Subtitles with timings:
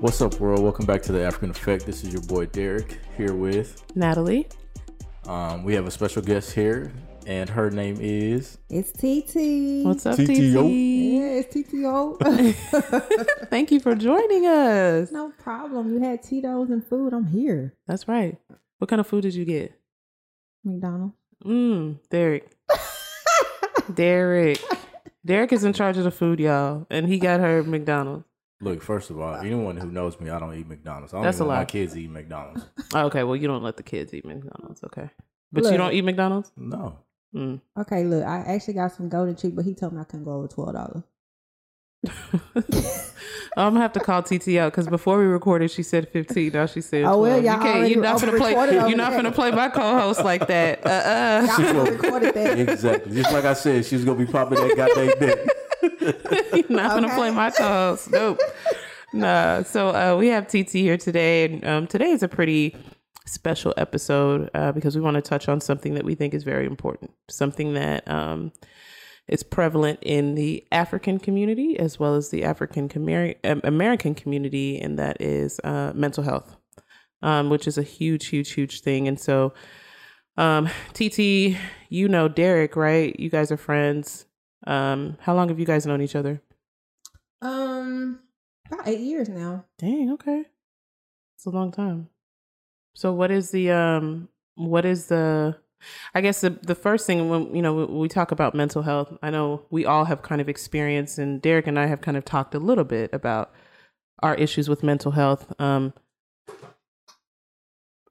[0.00, 0.62] What's up, world?
[0.62, 1.84] Welcome back to the African Effect.
[1.84, 4.48] This is your boy Derrick here with Natalie.
[5.26, 6.90] Um, we have a special guest here,
[7.26, 8.56] and her name is.
[8.70, 9.84] It's TT.
[9.84, 10.64] What's up, TTO?
[10.66, 10.70] TT?
[10.70, 13.46] Yeah, it's TTO.
[13.50, 15.12] Thank you for joining us.
[15.12, 15.92] no problem.
[15.92, 17.12] You had Tito's and food.
[17.12, 17.74] I'm here.
[17.86, 18.38] That's right.
[18.78, 19.78] What kind of food did you get?
[20.64, 21.14] McDonald's.
[21.44, 22.50] Mmm, Derrick.
[23.94, 24.62] Derrick.
[25.26, 28.24] Derrick is in charge of the food, y'all, and he got her McDonald's.
[28.62, 31.14] Look, first of all, anyone who knows me, I don't eat McDonald's.
[31.14, 32.64] I don't That's even a let my kids eat McDonald's.
[32.94, 35.08] Oh, okay, well, you don't let the kids eat McDonald's, okay?
[35.52, 36.50] But you don't eat McDonald's?
[36.56, 36.98] No.
[37.34, 37.60] Mm.
[37.78, 40.32] Okay, look, I actually got some golden chick, but he told me I couldn't go
[40.32, 41.04] over twelve dollars.
[43.56, 46.52] I'm gonna have to call TT out because before we recorded, she said 15.
[46.52, 47.44] Now she said, Oh, well, 12.
[47.44, 47.76] y'all you can't.
[47.76, 48.52] already You're not gonna play.
[48.54, 49.18] over-recorded You're not there.
[49.22, 50.80] gonna play my co-host like that.
[50.86, 52.58] Uh Y'all already recorded that.
[52.58, 53.14] Exactly.
[53.16, 55.48] Just like I said, she's gonna be popping that goddamn dick.
[56.52, 58.10] You're not gonna play my co-host.
[58.10, 58.40] Nope.
[59.12, 59.62] Nah.
[59.62, 62.76] So uh, we have TT here today, and um, today is a pretty
[63.26, 66.66] special episode uh, because we want to touch on something that we think is very
[66.66, 68.52] important, something that um,
[69.28, 72.90] is prevalent in the African community as well as the African
[73.44, 76.56] American community, and that is uh, mental health,
[77.22, 79.06] um, which is a huge, huge, huge thing.
[79.08, 79.54] And so,
[80.36, 81.56] um, TT,
[81.88, 83.18] you know Derrick, right?
[83.18, 84.26] You guys are friends.
[84.66, 86.42] Um, how long have you guys known each other?
[87.42, 88.20] Um,
[88.70, 89.64] about eight years now.
[89.78, 90.44] Dang, okay.
[91.36, 92.08] It's a long time.
[92.94, 95.56] So what is the um what is the
[96.14, 99.16] I guess the the first thing when you know when we talk about mental health,
[99.22, 102.24] I know we all have kind of experienced and Derrick and I have kind of
[102.24, 103.52] talked a little bit about
[104.22, 105.94] our issues with mental health um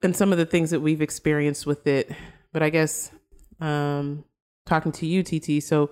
[0.01, 2.11] and some of the things that we've experienced with it.
[2.51, 3.11] But I guess
[3.61, 4.23] um
[4.65, 5.91] talking to you TT, so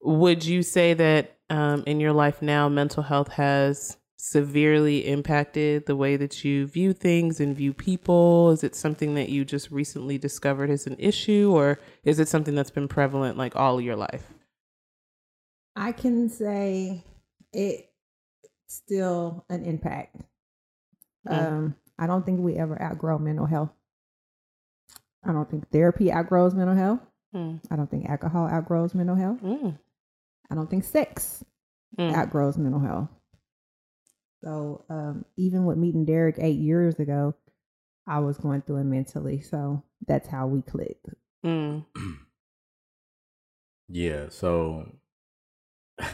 [0.00, 5.96] would you say that um, in your life now, mental health has severely impacted the
[5.96, 8.50] way that you view things and view people?
[8.50, 12.54] Is it something that you just recently discovered as an issue, or is it something
[12.54, 14.32] that's been prevalent like all your life?
[15.76, 17.04] I can say
[17.52, 17.90] it
[18.66, 20.16] still an impact.
[21.26, 21.46] Mm.
[21.46, 23.70] Um, I don't think we ever outgrow mental health.
[25.24, 27.00] I don't think therapy outgrows mental health.
[27.34, 27.60] Mm.
[27.70, 29.38] I don't think alcohol outgrows mental health.
[29.42, 29.78] Mm.
[30.50, 31.44] I don't think sex
[31.98, 32.14] Mm.
[32.14, 33.08] outgrows mental health.
[34.44, 37.34] So um, even with meeting Derrick eight years ago,
[38.06, 39.40] I was going through it mentally.
[39.40, 41.08] So that's how we clicked.
[41.44, 41.84] Mm.
[43.88, 44.28] Yeah.
[44.28, 44.92] So.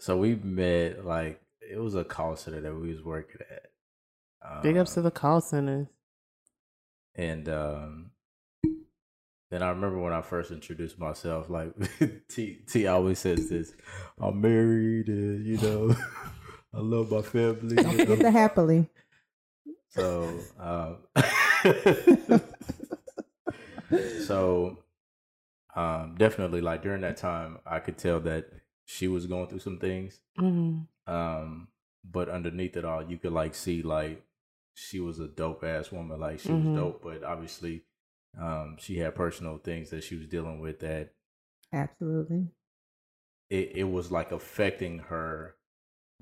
[0.00, 4.62] So we met like it was a call center that we was working at.
[4.62, 5.88] Big ups to Um, the call centers.
[7.16, 8.10] And um,
[9.56, 11.72] then I remember when I first introduced myself, like
[12.28, 13.72] T T always says this,
[14.20, 15.96] I'm married and you know,
[16.74, 17.76] I love my family.
[17.76, 18.88] Don't forget the happily.
[19.88, 20.98] So um,
[24.26, 24.78] so
[25.74, 28.46] um definitely like during that time I could tell that
[28.84, 30.20] she was going through some things.
[30.38, 30.86] Mm.
[31.06, 31.68] Um,
[32.04, 34.22] but underneath it all, you could like see like
[34.74, 36.20] she was a dope ass woman.
[36.20, 36.72] Like she Mhm.
[36.72, 37.84] was dope, but obviously,
[38.40, 41.10] um, she had personal things that she was dealing with that
[41.72, 42.48] Absolutely.
[43.50, 45.56] it, it was like affecting her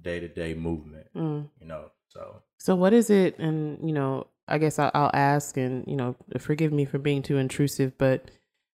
[0.01, 1.07] day to day movement.
[1.17, 1.49] Mm.
[1.61, 3.39] You know, so So what is it?
[3.39, 7.23] And you know, I guess I'll, I'll ask, and you know, forgive me for being
[7.23, 8.31] too intrusive, but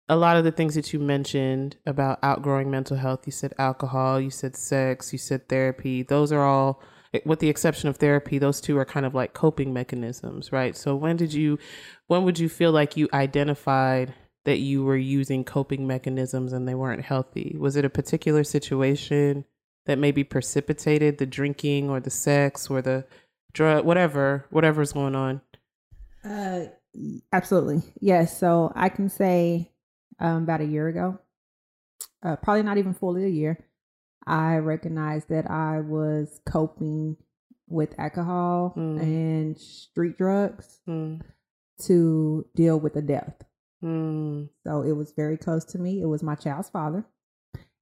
[0.09, 4.21] a lot of the things that you mentioned about outgrowing mental health, you said alcohol,
[4.21, 6.03] you said sex, you said therapy.
[6.03, 6.83] Those are all,
[7.25, 10.77] with the exception of therapy, those two are kind of like coping mechanisms, right?
[10.77, 11.59] So when did you,
[12.07, 16.75] when would you feel like you identified that you were using coping mechanisms and they
[16.75, 17.57] weren't healthy?
[17.59, 19.45] Was it a particular situation
[19.87, 23.05] that maybe precipitated the drinking or the sex or the
[23.53, 25.41] drug, whatever, whatever's going on.
[26.25, 26.67] Uh,
[27.33, 27.83] absolutely.
[28.01, 28.39] Yes.
[28.39, 29.73] So I can say
[30.19, 31.19] um, about a year ago,
[32.23, 33.59] uh, probably not even fully a year,
[34.27, 37.17] I recognized that I was coping
[37.69, 39.01] with alcohol Mm.
[39.01, 41.23] and street drugs Mm,
[41.85, 43.43] to deal with a death.
[43.83, 46.03] mm, So it was very close to me.
[46.03, 47.05] It was my child's father.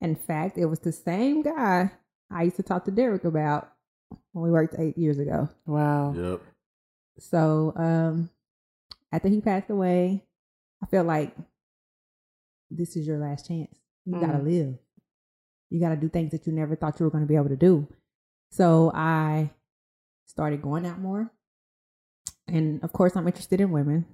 [0.01, 1.91] In fact, it was the same guy
[2.31, 3.73] I used to talk to Derrick about
[4.33, 5.49] when we worked eight years ago.
[5.67, 6.13] wow.
[6.13, 6.41] yep.
[7.19, 8.31] So um
[9.11, 10.25] after he passed away,
[10.83, 11.35] I felt like
[12.71, 13.75] this is your last chance.
[14.05, 14.45] You gotta Mm.
[14.45, 14.79] live.
[15.71, 17.87] You gotta do things that you never thought you were gonna be able to do.
[18.51, 19.51] So I
[20.27, 21.31] started going out more.
[22.47, 24.07] And of course I'm interested in women.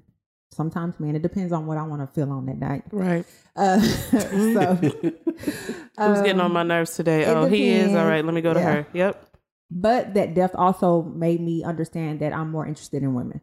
[0.53, 2.83] Sometimes man, it depends on what I want to feel on that night.
[2.91, 3.25] Right.
[3.57, 3.81] Uh,
[4.53, 4.75] so
[5.99, 7.23] Who's getting on um, my nerves today?
[7.23, 7.95] it Oh, he is.
[7.95, 8.73] All right, Let me go to Yeah.
[8.73, 8.87] her.
[8.93, 9.27] Yep.
[9.71, 13.41] But that death also made me understand that I'm more interested in women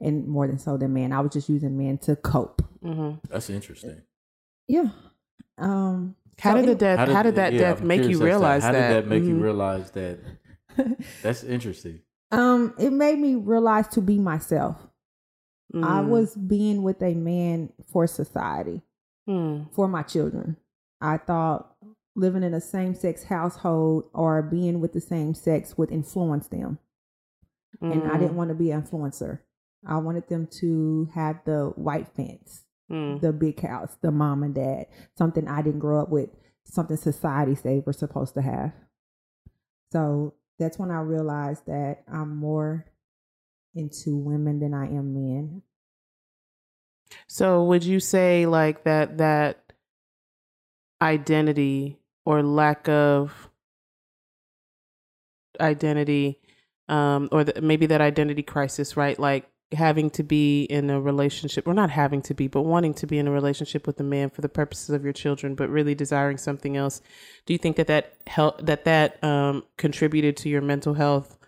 [0.00, 1.12] and more than so than men.
[1.12, 2.62] I was just using men to cope.
[2.82, 4.02] hmm That's interesting.
[4.68, 4.88] Yeah.
[5.58, 7.08] Um How so did the death?
[7.08, 8.88] How did, that yeah, death I'm make you as to realize How that?
[8.88, 9.42] did that make you Mhm.
[9.42, 10.18] realize that?
[11.22, 12.00] That's interesting.
[12.30, 14.76] um it made me realize to be myself.
[15.74, 16.08] I Mm.
[16.08, 18.82] was being with a man for society,
[19.28, 19.70] Mm.
[19.72, 20.56] for my children.
[21.00, 21.74] I thought
[22.16, 26.78] living in a same sex household or being with the same sex would influence them.
[27.80, 28.18] And I Mm.
[28.20, 29.40] didn't want to be an influencer.
[29.86, 33.20] I wanted them to have the white fence, Mm.
[33.20, 34.86] the big house, the mom and dad,
[35.16, 36.30] something I didn't grow up with,
[36.64, 38.72] something society said we're supposed to have.
[39.92, 42.86] So that's when I realized that I'm more
[43.74, 45.62] into women than I am men.
[47.26, 49.72] So would you say like that that
[51.00, 53.50] identity or lack of
[55.60, 56.40] identity
[56.88, 59.18] um or the, maybe that identity crisis, right?
[59.18, 63.06] Like having to be in a relationship or not having to be but wanting to
[63.06, 65.94] be in a relationship with a man for the purposes of your children but really
[65.94, 67.02] desiring something else.
[67.44, 71.38] Do you think that that help that that um contributed to your mental health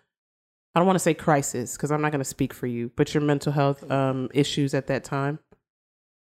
[0.75, 3.12] I don't want to say crisis because I'm not going to speak for you, but
[3.12, 5.40] your mental health um, issues at that time.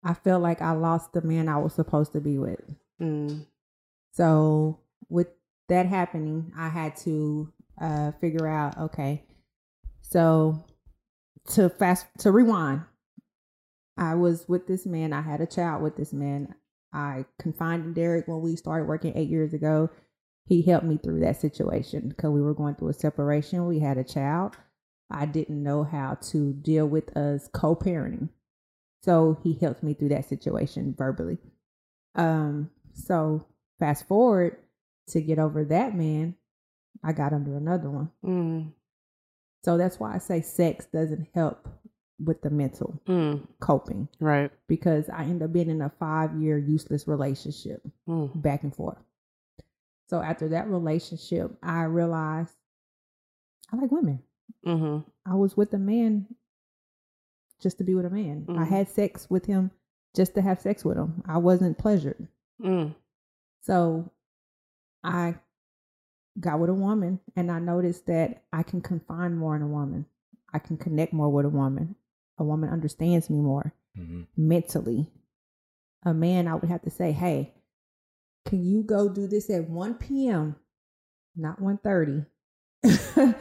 [0.03, 2.59] I felt like I lost the man I was supposed to be with.
[2.99, 3.45] Mm.
[4.11, 5.27] So with
[5.69, 9.23] that happening, I had to uh, figure out okay.
[10.01, 10.65] So
[11.49, 12.83] to fast to rewind,
[13.97, 15.13] I was with this man.
[15.13, 16.55] I had a child with this man.
[16.93, 19.89] I confided Derrick when we started working eight years ago.
[20.45, 23.65] He helped me through that situation because we were going through a separation.
[23.65, 24.57] We had a child.
[25.09, 28.29] I didn't know how to deal with us co-parenting.
[29.03, 31.37] So he helped me through that situation verbally.
[32.15, 33.45] Um, so
[33.79, 34.57] fast forward
[35.09, 36.35] to get over that man,
[37.03, 38.11] I got under another one.
[38.25, 38.71] Mm.
[39.63, 41.67] So that's why I say sex doesn't help
[42.23, 43.47] with the mental Mm.
[43.59, 44.51] coping Right.
[44.67, 48.41] because I end up being in a five year useless relationship Mm.
[48.41, 48.97] back and forth.
[50.09, 52.53] So after that relationship, I realized
[53.71, 54.21] I like women.
[54.63, 56.27] hmm I was with a man
[57.59, 58.45] just to be with a man.
[58.49, 58.67] I Mhm.
[58.67, 59.71] had sex with him
[60.13, 61.23] just to have sex with him.
[61.25, 62.27] I wasn't pleasured.
[62.61, 62.93] Mm.
[63.61, 64.11] So
[65.03, 65.39] I
[66.39, 70.05] got with a woman and I noticed that I can confine more in a woman.
[70.53, 71.95] I can connect more with a woman.
[72.37, 75.07] A woman understands me more hmm mentally.
[76.05, 77.53] A man, I would have to say, hey,
[78.45, 80.57] can you go do this at 1 p.m.,
[81.35, 82.25] not 1.30,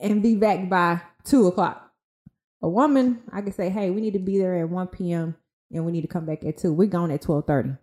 [0.00, 1.90] and be back by 2 o'clock?
[2.62, 5.36] A woman, I can say, hey, we need to be there at 1 p.m.
[5.72, 6.72] and we need to come back at 2.
[6.72, 7.78] We're gone at 12.30.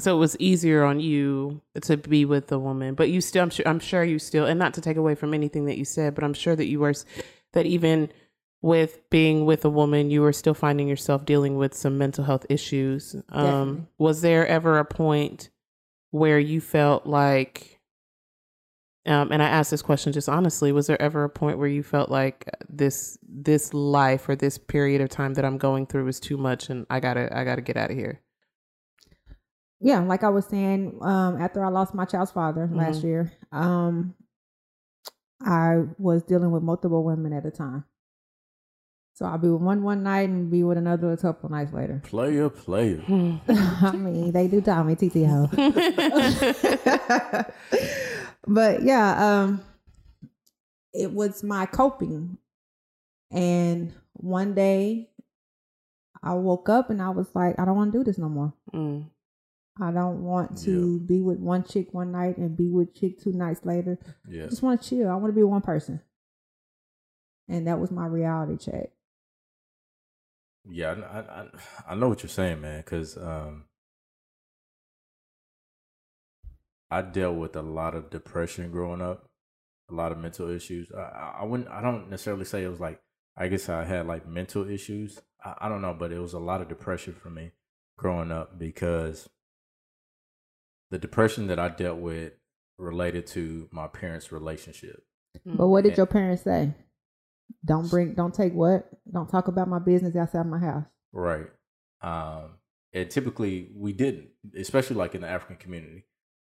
[0.00, 3.50] So it was easier on you to be with a woman, but you still, I'm
[3.50, 6.16] sure, I'm sure you still, and not to take away from anything that you said,
[6.16, 6.94] but I'm sure that you were
[7.52, 8.10] that even
[8.60, 12.46] with being with a woman, you were still finding yourself dealing with some mental health
[12.48, 13.14] issues.
[13.28, 15.50] Um, was there ever a point
[16.10, 17.78] where you felt like,
[19.06, 21.82] um, and I asked this question just honestly, was there ever a point where you
[21.82, 26.18] felt like this, this life or this period of time that I'm going through is
[26.18, 28.22] too much and I gotta, I gotta get out of here?
[29.80, 33.04] Yeah, like I was saying, um, after I lost my child's father last Mhm.
[33.04, 34.14] year, um,
[35.40, 37.84] I was dealing with multiple women at a time.
[39.14, 42.00] So I'll be with one one night and be with another a couple nights later.
[42.04, 42.96] Player, player.
[43.02, 43.36] Hmm.
[43.48, 45.50] I mean, they do tell me TTO.
[48.48, 49.60] but yeah, um,
[50.92, 52.38] it was my coping.
[53.30, 55.10] And one day
[56.22, 58.52] I woke up and I was like, I don't want to do this no more.
[58.72, 59.06] Mm.
[59.80, 63.32] I don't want to be with one chick one night and be with chick two
[63.32, 63.98] nights later.
[64.28, 65.10] I just want to chill.
[65.10, 66.00] I want to be one person.
[67.48, 68.90] And that was my reality check.
[70.66, 71.46] Yeah, I, I,
[71.88, 72.80] I- know what you're saying, man.
[72.80, 73.64] Because um,
[76.90, 79.28] I dealt with a lot of depression growing up,
[79.90, 80.88] a lot of mental issues.
[80.96, 81.68] I, I, I wouldn't.
[81.68, 83.00] I don't necessarily say it was like.
[83.36, 85.18] I guess I had like mental issues.
[85.44, 87.50] I, I don't know, but it was a lot of depression for me
[87.98, 89.28] growing up because
[90.94, 92.34] the depression that I dealt with
[92.78, 95.02] related to my parents' relationship.
[95.44, 95.96] But what did Yeah.
[95.96, 96.72] your parents say?
[97.64, 98.88] Don't bring, don't take what?
[99.12, 100.84] Don't talk about my business outside my house.
[101.12, 101.48] Right.
[102.00, 102.58] Um,
[102.92, 106.04] and typically we didn't, especially like in the African community.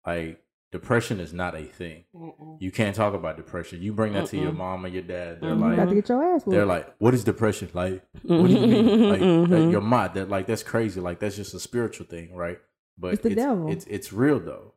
[0.06, 0.40] Like
[0.72, 2.04] depression is not a thing.
[2.16, 2.58] Mm-mm.
[2.60, 3.82] You can't talk about depression.
[3.82, 5.42] You bring that to your mom or your dad.
[5.42, 5.56] They're.
[5.56, 6.52] You got like, to get your ass whooped.
[6.52, 7.70] they're like, what is depression?
[7.74, 9.10] Like, what do you mean?
[9.10, 9.50] Like, Mhm.
[9.50, 10.10] that you're.
[10.14, 11.02] That like that's crazy.
[11.02, 12.60] Like that's just a spiritual thing, right?
[12.98, 13.72] But It's the devil.
[13.72, 14.74] It's it's real though,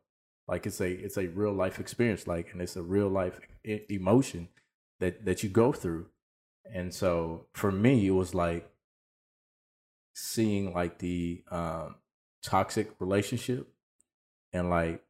[0.47, 2.27] Like it's a it's a real life experience.
[2.27, 4.49] Like and it's a real life emotion
[4.99, 6.07] that that you go through.
[6.71, 8.69] And so for me, it was like
[10.13, 11.95] seeing like the um,
[12.43, 13.67] toxic relationship
[14.53, 15.03] and like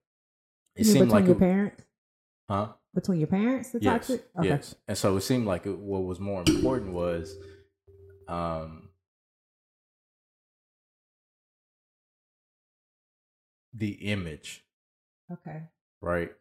[0.75, 1.84] it You seemed like your it, parents,
[2.50, 2.74] huh?
[2.94, 4.25] between your parents, the Yes, toxic.
[4.38, 4.48] Okay.
[4.50, 4.75] yes.
[4.88, 7.36] And so it seemed like it, what was more important was
[8.28, 8.88] um,
[13.74, 14.64] the image,
[15.32, 15.64] Okay.
[16.02, 16.32] right,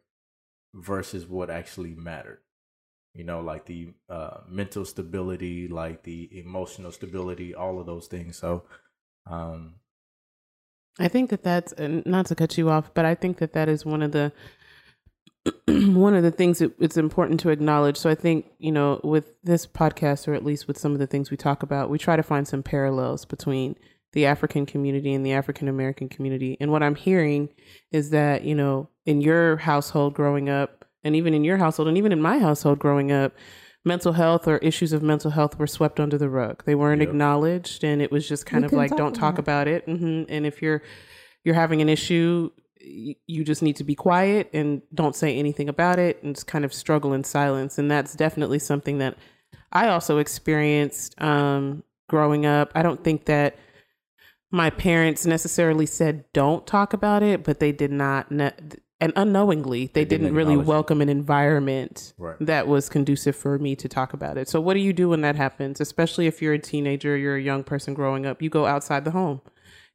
[0.73, 2.39] versus what actually mattered.
[3.13, 8.37] You know, like the uh, mental stability, like the emotional stability, all of those things.
[8.37, 8.63] So,
[9.25, 9.75] um,
[10.99, 13.67] I think that that's and not to cut you off, but I think that that
[13.69, 14.31] is one of the
[15.67, 17.97] one of the things that it's important to acknowledge.
[17.97, 21.07] So I think you know with this podcast, or at least with some of the
[21.07, 23.75] things we talk about, we try to find some parallels between
[24.13, 26.57] the African community and the African American community.
[26.59, 27.49] And what I'm hearing
[27.91, 31.97] is that you know in your household growing up, and even in your household, and
[31.97, 33.33] even in my household growing up.
[33.85, 36.65] Mental health or issues of mental health were swept under the rug.
[36.65, 37.09] They weren't Yep.
[37.11, 39.85] acknowledged, and it was just kind We of like, talk "Don't talk about about it."
[39.85, 40.81] hmm And if you're
[41.45, 42.51] you're having an issue,
[42.81, 46.65] you just need to be quiet and don't say anything about it and just kind
[46.65, 47.77] of struggle in silence.
[47.77, 49.17] And that's definitely something that
[49.71, 52.71] I also experienced um, growing up.
[52.75, 53.55] I don't think that
[54.51, 58.31] my parents necessarily said don't talk about it, but they did not.
[58.31, 58.51] Ne-
[59.01, 60.69] and unknowingly, they, They didn't didn't, really acknowledge it.
[60.69, 62.35] welcome an environment Right.
[62.41, 64.49] that was conducive for me to talk about it.
[64.49, 65.79] So, what do you do when that happens?
[65.79, 69.11] Especially if you're a teenager, you're a young person growing up, you go outside the
[69.11, 69.41] home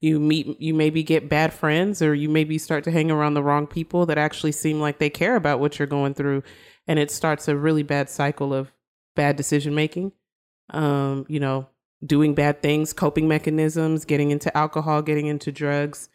[0.01, 3.43] you meet you maybe get bad friends or you maybe start to hang around the
[3.43, 6.43] wrong people that actually seem like they care about what you're going through
[6.87, 8.71] and it starts a really bad cycle of
[9.15, 10.13] bad decision making
[10.71, 11.67] um you know
[12.05, 16.09] doing bad things coping mechanisms getting into alcohol getting into drugs.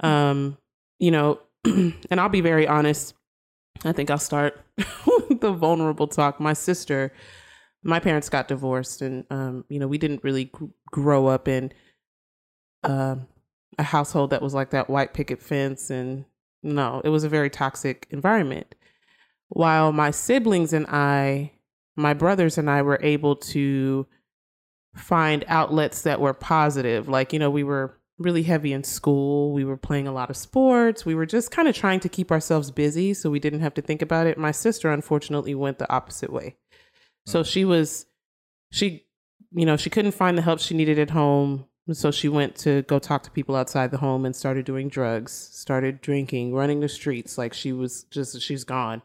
[0.00, 0.58] Um
[0.98, 3.14] you know and I'll be very honest
[3.84, 4.60] I think I'll start
[5.06, 6.40] with the vulnerable talk.
[6.40, 7.12] My sister
[7.82, 11.72] my parents got divorced and um you know we didn't really gr- grow up in
[12.82, 13.26] um,
[13.78, 16.24] a household that was like that white picket fence and
[16.62, 18.74] no it was a very toxic environment.
[19.48, 21.52] While my siblings and i
[21.96, 24.06] my brothers and i were able to
[24.94, 27.08] find outlets that were positive.
[27.08, 29.52] Like you know we were really heavy in school.
[29.52, 31.04] We were playing a lot of sports.
[31.04, 33.82] We were just kind of trying to keep ourselves busy so we didn't have to
[33.82, 34.38] think about it.
[34.38, 36.56] My sister unfortunately went the opposite way.
[37.26, 38.06] So she was
[38.70, 39.06] she
[39.52, 41.66] you know she couldn't find the help she needed at home.
[41.92, 45.32] So she went to go talk to people outside the home and started doing drugs
[45.32, 47.36] started drinking running the streets.
[47.36, 49.02] Like she was just she's gone.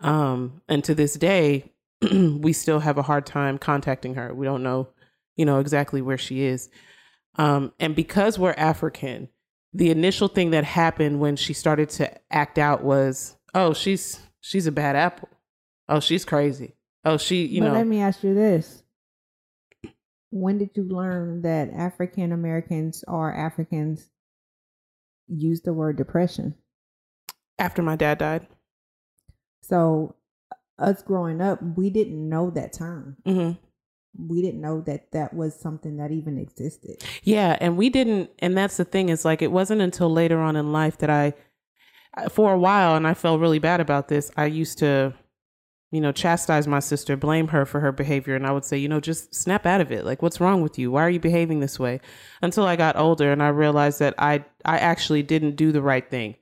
[0.00, 1.72] Um and to this day
[2.12, 4.32] we still have a hard time contacting her.
[4.32, 4.88] We don't know
[5.38, 6.68] you know exactly where she is.
[7.36, 9.28] Um and because we're african
[9.72, 14.66] the initial thing that happened when she started to act out was oh she's she's
[14.66, 15.30] a bad apple.
[15.88, 16.74] Oh she's crazy.
[17.06, 18.82] Oh she you but know let me ask you this:
[20.30, 24.10] When did you learn that African Americans or Africans?
[25.28, 26.54] Use the word depression?
[27.58, 28.46] after my dad died.
[29.62, 30.14] So,
[30.78, 33.16] us growing up, we didn't know that term.
[33.26, 33.52] hmm
[34.18, 37.02] We didn't know that that was something that even existed.
[37.22, 40.56] Yeah, and we didn't and that's the thing is like it wasn't until later on
[40.56, 41.34] in life that I
[42.30, 44.30] for a while and I felt really bad about this.
[44.36, 45.14] I used to
[45.90, 48.88] you know, chastise my sister, blame her for her behavior and I would say, you
[48.88, 50.04] know, just snap out of it.
[50.04, 50.90] Like what's wrong with you?
[50.90, 52.00] Why are you behaving this way?
[52.42, 56.08] Until I got older and I realized that I I actually didn't do the right
[56.08, 56.36] thing.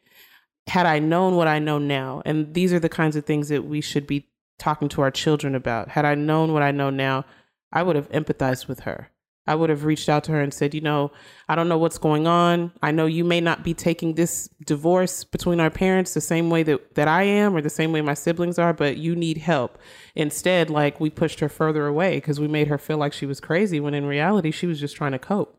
[0.66, 3.64] Had I known what I know now, and these are the kinds of things that
[3.64, 4.28] we should be
[4.59, 5.90] talking to our children about.
[5.90, 7.25] Had I known what I know now,
[7.73, 9.11] I would have empathized with her.
[9.49, 11.12] I would have reached out to her and said, you know,
[11.49, 12.73] I don't know what's going on.
[12.82, 16.64] I know you may not be taking this divorce between our parents the same way
[16.64, 19.78] that, that I am or the same way my siblings are, but you need help.
[20.16, 23.38] Instead, like we pushed her further away because we made her feel like she was
[23.38, 25.56] crazy when in reality she was just trying to cope.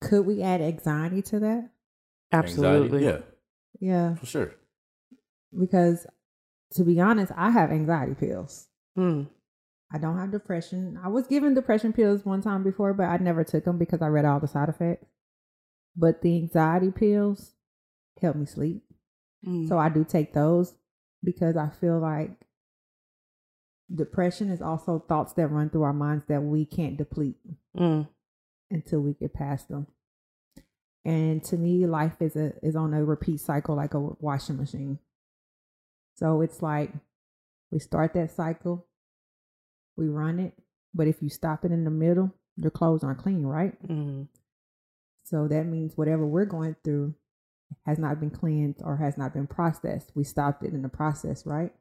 [0.00, 1.70] Could we add anxiety to that?
[2.32, 2.98] Absolutely.
[3.06, 3.24] Anxiety,
[3.80, 4.54] yeah, Yeah, for sure.
[5.58, 6.06] because
[6.74, 8.68] to be honest, I have anxiety pills.
[8.94, 9.22] Hmm.
[9.92, 10.98] I don't have depression.
[11.02, 14.08] I was given depression pills one time before, but I never took them because I
[14.08, 15.06] read all the side effects.
[15.96, 17.52] But the anxiety pills
[18.20, 18.82] help me sleep.
[19.46, 19.68] Mm.
[19.68, 20.74] So I do take those
[21.22, 22.30] because I feel like
[23.94, 27.36] depression is also thoughts that run through our minds that we can't deplete
[27.76, 28.08] Mm.
[28.70, 29.86] until we get past them.
[31.04, 34.98] And to me, life is a is on a repeat cycle like a washing machine.
[36.16, 36.92] So it's like
[37.70, 38.86] we start that cycle,
[39.96, 40.54] we run it,
[40.94, 43.74] but if you stop it in the middle, your clothes aren't clean, right?
[43.86, 44.28] Mm.
[45.24, 47.14] So that means whatever we're going through,
[47.84, 50.12] has not been cleansed or has not been processed.
[50.14, 51.72] We stopped it in the process, right?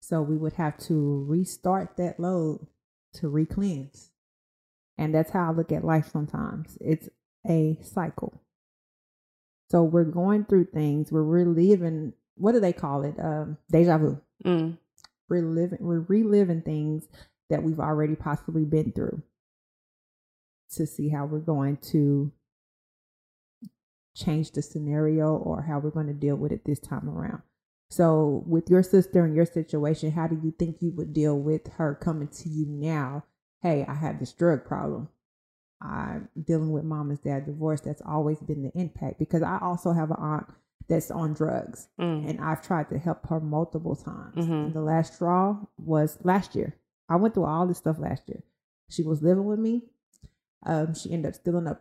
[0.00, 2.66] So we would have to restart that load
[3.14, 4.10] to re-cleanse.
[4.98, 6.76] And that's how I look at life sometimes.
[6.80, 7.08] It's
[7.48, 8.40] a cycle.
[9.70, 13.14] So we're going through things, we're reliving what do they call it?
[13.20, 14.20] Um, deja vu.
[14.44, 14.78] Mm.
[15.28, 17.06] We're living we're reliving things
[17.52, 19.22] that we've already possibly been through
[20.70, 22.32] to see how we're going to
[24.16, 27.42] change the scenario or how we're going to deal with it this time around.
[27.90, 31.68] So, with your sister and your situation, how do you think you would deal with
[31.74, 33.24] her coming to you now?
[33.60, 35.08] Hey, I have this drug problem.
[35.82, 37.82] I'm dealing with mom and dad divorce.
[37.82, 40.46] That's always been the impact because I also have an aunt
[40.88, 42.28] that's on drugs Mm.
[42.30, 44.46] and I've tried to help her multiple times.
[44.46, 44.72] Mhm.
[44.72, 46.74] The last straw was last year.
[47.08, 48.42] I went through all this stuff last year.
[48.88, 49.82] She was living with me.
[50.64, 51.78] Um, she ended up stealing a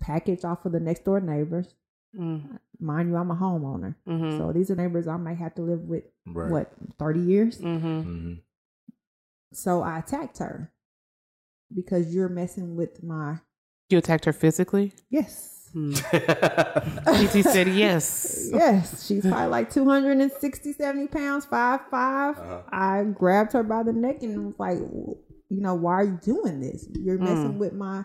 [0.00, 1.74] package off of the next door neighbors.
[2.16, 2.58] Mm.
[2.80, 3.94] Mind you, I'm a homeowner.
[4.06, 4.38] Mhm.
[4.38, 6.50] So these are neighbors I might have to live with, Right.
[6.50, 7.58] what, 30 years?
[7.60, 8.02] Mhm.
[8.04, 8.32] hmm
[9.52, 10.72] So I attacked her
[11.74, 13.40] because you're messing with my.
[13.88, 14.92] You attacked her physically.
[15.08, 15.59] Yes.
[15.74, 15.94] Mm.
[17.42, 18.48] PT said yes.
[18.52, 19.06] Yes.
[19.06, 22.38] She's probably like 260, 70 pounds, five, five.
[22.38, 22.62] Uh-huh.
[22.72, 26.60] I grabbed her by the neck and was like, you know, why are you doing
[26.60, 26.88] this?
[26.92, 27.58] You're messing Mm.
[27.58, 28.04] with my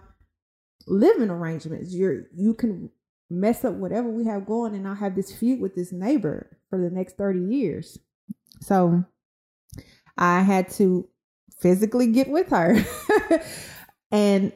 [0.87, 1.93] living arrangements.
[1.93, 2.89] You're you can
[3.31, 6.77] mess up whatever we have going, and I'll have this feud with this neighbor for
[6.79, 7.97] the next thirty years.
[8.61, 9.03] So
[10.17, 11.07] I had to
[11.59, 12.75] physically get with her,
[14.11, 14.53] and n-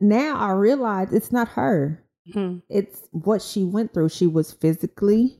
[0.00, 2.02] now I realize it's not her
[2.34, 2.60] Mm.
[2.68, 4.08] it's what she went through.
[4.08, 5.38] She was physically,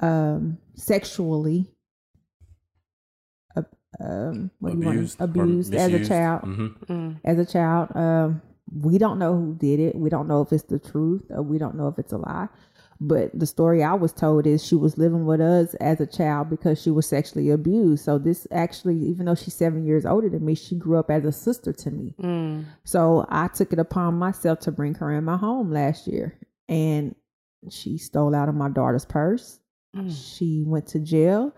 [0.00, 1.70] um, sexually,
[3.56, 3.62] uh,
[4.00, 4.96] um, what do you want?
[4.96, 6.10] abused, or Abused as a misused.
[6.10, 6.42] child.
[6.42, 6.86] Mhm.
[6.86, 7.20] Mm.
[7.24, 8.40] As a child, um,
[8.72, 9.94] we don't know who did it.
[9.96, 12.48] We don't know if it's the truth, or we don't know if it's a lie.
[13.02, 16.50] But the story I was told is she was living with us as a child
[16.50, 18.04] because she was sexually abused.
[18.04, 21.24] So this actually, even though she's seven years older than me, she grew up as
[21.24, 22.14] a sister to me.
[22.22, 22.64] Mm.
[22.84, 26.38] So I took it upon myself to bring her in my home last year.
[26.68, 27.14] And
[27.70, 29.60] she stole out of my daughter's purse.
[29.96, 30.12] Mm.
[30.36, 31.54] She went to jail.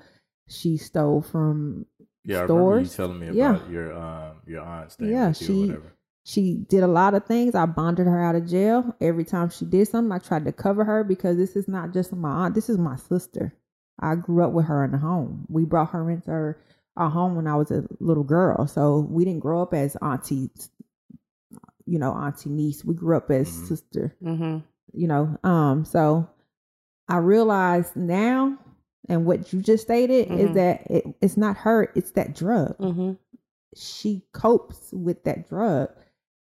[0.48, 1.86] She stole from
[2.24, 3.56] Yeah, I remember you telling me Yeah.
[3.56, 5.92] about your um your aunt staying Yeah, with you or she- whatever.
[6.24, 7.54] She did a lot of things.
[7.54, 8.94] I bonded her out of jail.
[9.00, 12.12] Every time she did something, I tried to cover her because this is not just
[12.12, 13.54] my aunt, this is my sister.
[14.00, 15.46] I grew up with her in the home.
[15.48, 16.58] We brought her into her,
[16.96, 18.66] our home when I was a little girl.
[18.66, 20.70] So we didn't grow up as aunties,
[21.86, 22.84] you know, auntie niece.
[22.84, 23.66] We grew up as Mhm.
[23.68, 24.58] sister Mm-hmm.
[24.94, 26.28] you know um so
[27.08, 28.58] i realize now
[29.08, 30.54] and what you just stated is Mhm.
[30.54, 33.12] that it, it's not her it's that drug Mm-hmm.
[33.74, 35.88] she copes with that drug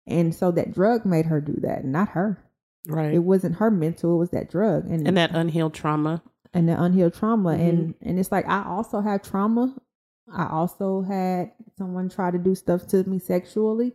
[0.08, 2.44] and so that drug made her do that not her
[2.88, 3.14] Right.
[3.14, 6.24] it wasn't her mental it was that drug and and that unhealed trauma.
[6.54, 7.70] and the unhealed trauma Mhm.
[7.70, 9.76] and and it's like i also have trauma
[10.34, 13.94] i also had someone try to do stuff to me sexually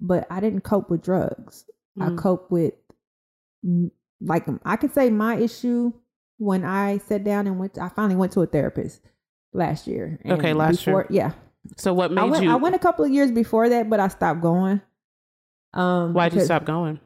[0.00, 1.64] but i didn't cope with drugs
[2.00, 2.16] I Mm.
[2.18, 2.74] cope with
[4.20, 5.92] like I could say my issue
[6.38, 7.76] when I sat down and went.
[7.78, 9.00] I finally went to a therapist
[9.52, 10.18] last year.
[10.24, 11.06] And Okay, last year.
[11.10, 11.32] Yeah,
[11.76, 12.44] So what made I went.
[12.44, 12.50] you?
[12.52, 14.80] I went a couple of years before that, but I stopped going.
[15.74, 17.00] Um, why'd you stop going?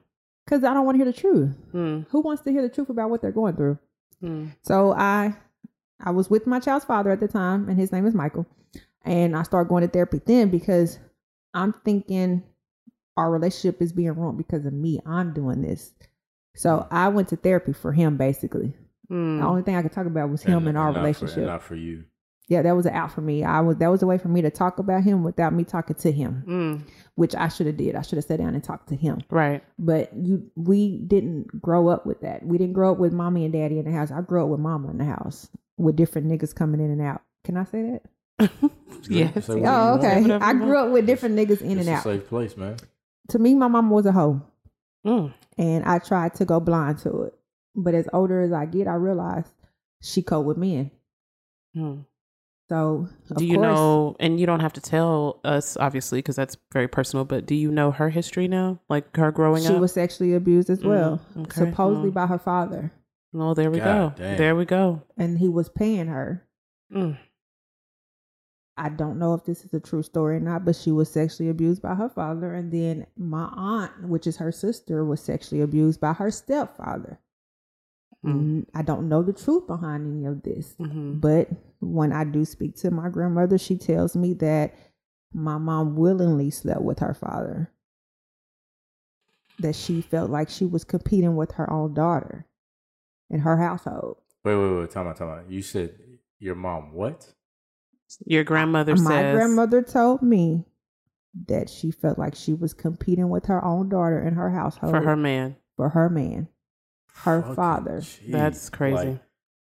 [0.45, 1.55] Because I don't want to hear the truth.
[1.73, 2.07] Mm.
[2.11, 3.79] Who wants to hear the truth about what they're going through?
[4.23, 4.55] Mm.
[4.63, 5.35] So I,
[6.01, 8.47] I was with my child's father at the time, and his name is Michael.
[9.05, 10.99] And I started going to therapy then because
[11.55, 12.43] I'm thinking
[13.17, 15.01] our relationship is being ruined because of me.
[15.05, 15.93] I'm doing this.
[16.55, 18.75] So I went to therapy for him basically.
[19.11, 19.41] Mm.
[19.41, 21.37] The only thing I could talk about was him and, our not for- relationship.
[21.39, 22.05] and not for you.
[22.49, 23.45] Yeah, that was an out for me.
[23.45, 25.97] I was that was a way for me to talk about him without me talking
[25.97, 26.81] to him, Mm.
[27.15, 27.95] which I should have did.
[27.95, 29.21] I should have sat down and talked to him.
[29.31, 29.63] Right.
[29.79, 32.45] But you we didn't grow up with that.
[32.45, 34.11] We didn't grow up with mommy and daddy in the house.
[34.11, 37.23] I grew up with mama in the house with different niggas coming in and out.
[37.45, 37.83] Can I say
[38.39, 38.51] that?
[39.09, 39.47] yes.
[39.47, 40.31] Say Oh, okay.
[40.33, 42.03] I grew up with different niggas in It's and a out.
[42.03, 42.77] safe place, man.
[43.29, 44.43] To me, my mama was a hoe,
[45.07, 45.33] Mm.
[45.59, 47.35] and I tried to go blind to it.
[47.75, 49.49] But as older as I get, I realized
[50.03, 50.91] she co with men.
[51.77, 52.05] Mm.
[52.73, 54.17] So of Do you course, know?
[54.19, 57.27] And you don't have to tell us, obviously, because that's very personal.
[57.27, 58.81] But do you know her history now?
[58.89, 59.75] Like her growing she up.
[59.75, 61.61] She was sexually abused as Mm, well, okay.
[61.67, 62.15] supposedly Mm.
[62.15, 62.91] by her father,
[63.35, 64.23] Oh, there we God go.
[64.25, 64.37] damn.
[64.39, 65.03] There we go.
[65.19, 66.47] and he was paying her.
[66.91, 67.19] Mm.
[68.79, 71.51] I don't know if this is a true story or not, but she was sexually
[71.51, 76.01] abused by her father, and then my aunt, which is her sister, was sexually abused
[76.01, 77.19] by her stepfather.
[78.25, 78.67] Mm.
[78.75, 80.75] I don't know the truth behind any of this.
[80.79, 81.49] hmm But
[81.81, 84.75] when I do speak to my grandmother, she tells me that
[85.33, 87.73] my mom willingly slept with her father.
[89.59, 92.47] That she felt like she was competing with her own daughter.
[93.31, 94.19] in her household.
[94.45, 94.91] Wait, wait, wait.
[94.91, 95.51] Time out, time out.
[95.51, 95.95] You said
[96.39, 97.33] your mom what?
[98.27, 100.67] Your grandmother My says grandmother told me
[101.47, 105.01] that she felt like she was competing with her own daughter in her household for
[105.01, 105.57] her man.
[105.77, 106.49] for her man,
[107.17, 107.99] her Fucking father.
[108.01, 108.31] jeez.
[108.33, 108.95] That's crazy.
[109.11, 109.21] Like,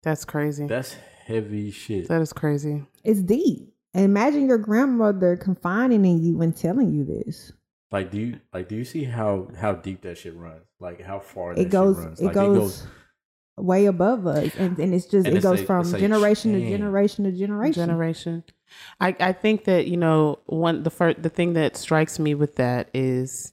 [0.03, 0.67] That's crazy.
[0.67, 2.07] that's heavy shit.
[2.07, 2.85] that is crazy.
[3.03, 3.73] It's deep.
[3.93, 7.51] And imagine your grandmother confiding in you and telling you this.
[7.91, 8.69] Like, do you like?
[8.69, 10.63] Do you see how how deep that shit runs?
[10.79, 12.21] Like, how far that It goes, shit runs?
[12.21, 12.87] it like, goes
[13.57, 16.61] way above us, and, and it's just And it it's goes a- from generation to
[16.69, 17.85] generation to generation.
[17.87, 18.43] generation.
[19.01, 22.55] I, I think that you know one the first the thing that strikes me with
[22.55, 23.51] that is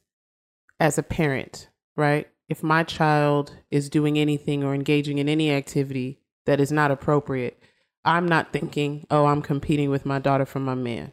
[0.79, 2.29] as a parent, right?
[2.48, 7.62] If my child is doing anything or engaging in any activity that is not appropriate,
[8.04, 11.12] I'm not thinking, "Oh, I'm competing with my daughter for my man."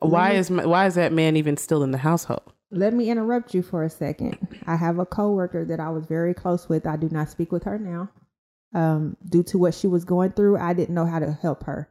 [0.00, 2.52] Why me- is my, why is that man even still in the household?
[2.70, 4.38] Let me interrupt you for a second.
[4.66, 6.86] I have a coworker that I was very close with.
[6.86, 8.10] I do not speak with her now.
[8.74, 11.90] Um, due to what she was going through, I didn't know how to help her.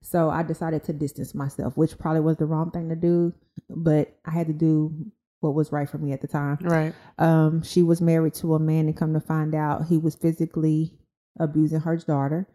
[0.00, 3.34] So I decided to distance myself, which probably was the wrong thing to do,
[3.68, 4.94] but I had to do
[5.42, 6.58] what was right for me at the time.
[6.62, 6.94] Right.
[7.18, 10.94] Um, she was married to a man and come to find out he was physically
[11.38, 12.48] abusing her daughter.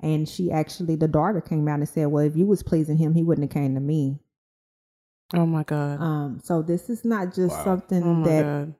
[0.00, 3.14] And she actually the daughter came out and said, Well, if you was pleasing him,
[3.14, 4.20] he wouldn't have came to me.
[5.34, 6.00] Oh my god.
[6.00, 7.64] Um, so this is not just Wow.
[7.64, 8.74] something oh that god.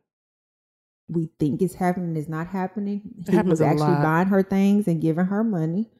[1.09, 3.01] we think is happening is not happening.
[3.21, 4.03] It He happens was actually lot.
[4.03, 5.91] buying her things and giving her money.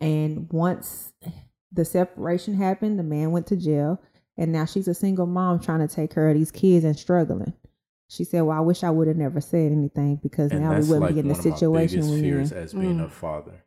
[0.00, 1.12] And once
[1.70, 4.00] the separation happened, the man went to jail.
[4.40, 7.52] And now she's a single mom trying to take care of these kids and struggling.
[8.08, 10.80] She said, Well, I wish I would have never said anything because and now we
[10.80, 12.22] wouldn't like be in the one of my situation biggest we're in.
[12.22, 13.04] fears as being Mm.
[13.04, 13.64] a father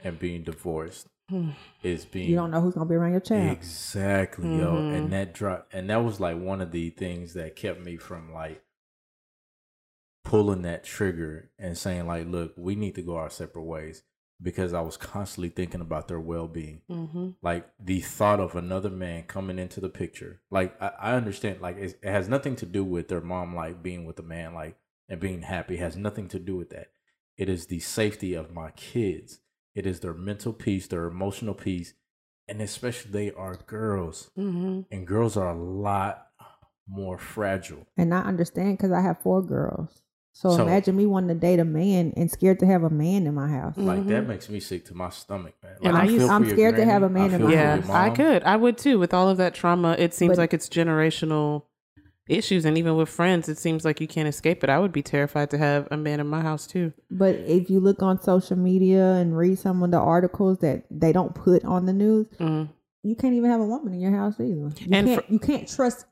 [0.00, 1.50] and being divorced Hmm.
[1.82, 3.50] is being You don't know who's gonna be around your child.
[3.50, 4.74] Exactly, yo.
[4.76, 4.96] Mhm.
[4.96, 8.32] And that drop and that was like one of the things that kept me from
[8.32, 8.62] like
[10.24, 14.04] pulling that trigger and saying like, look, we need to go our separate ways
[14.40, 16.82] because I was constantly thinking about their well-being.
[16.90, 17.30] Mm-hmm.
[17.42, 20.40] Like the thought of another man coming into the picture.
[20.50, 23.82] Like I, I understand like it's, it has nothing to do with their mom like
[23.82, 24.76] being with a man like
[25.08, 26.88] and being happy it has nothing to do with that.
[27.38, 29.40] It is the safety of my kids.
[29.74, 31.92] It is their mental peace, their emotional peace,
[32.48, 34.80] and especially they are girls, Mm-hmm.
[34.90, 36.28] and girls are a lot
[36.88, 37.86] more fragile.
[37.96, 40.02] And I understand because I have four girls.
[40.38, 43.26] So, So- imagine me wanting to date a man and scared to have a man
[43.26, 43.72] in my house.
[43.78, 44.28] Like that Mhm.
[44.28, 45.72] makes me sick to my stomach, man.
[45.82, 47.52] And Like, I used, I'm your scared to have a man I in my for
[47.54, 47.88] Yeah, house.
[47.88, 48.42] I could.
[48.42, 48.98] I would too.
[48.98, 51.62] With all of that trauma, it seems But- like it's generational
[52.28, 54.68] issues, and even with friends, it seems like you can't escape it.
[54.68, 56.92] I would be terrified to have a man in my house too.
[57.10, 61.12] But if you look on social media and read some of the articles that they
[61.14, 62.68] don't put on the news, Mm.
[63.02, 64.50] you can't even have a woman in your house either.
[64.54, 65.30] You And can't.
[65.30, 66.04] you can't trust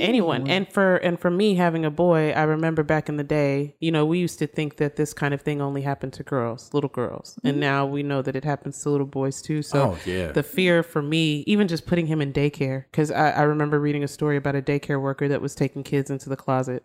[0.00, 3.76] Anyone, and for and for me having a boy, I remember back in the day,
[3.80, 6.72] you know, we used to think that this kind of thing only happened to girls,
[6.72, 7.60] little girls, and mm-hmm.
[7.60, 9.62] now we know that it happens to little boys too.
[9.62, 13.30] So oh yeah, the fear for me, even just putting him in daycare, because I,
[13.30, 16.36] I remember reading a story about a daycare worker that was taking kids into the
[16.36, 16.84] closet.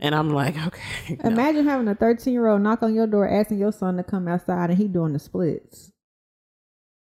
[0.00, 1.18] And I'm like, okay.
[1.22, 1.30] no.
[1.30, 4.28] Imagine having a 13 year old knock on your door asking your son to come
[4.28, 5.92] outside and he doing the splits.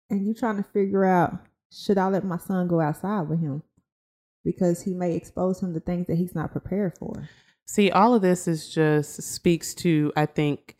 [0.08, 1.34] And you trying to figure out,
[1.72, 3.62] should I let my son go outside with him?
[4.46, 7.28] Because he may expose him to things that he's not prepared for.
[7.66, 10.76] See, all of this is just speaks to, I think,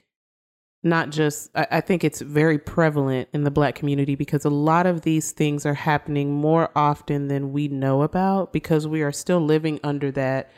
[0.84, 4.86] not just, I, I think it's very prevalent in the black community because a lot
[4.86, 9.40] of these things are happening more often than we know about because we are still
[9.40, 10.48] living under that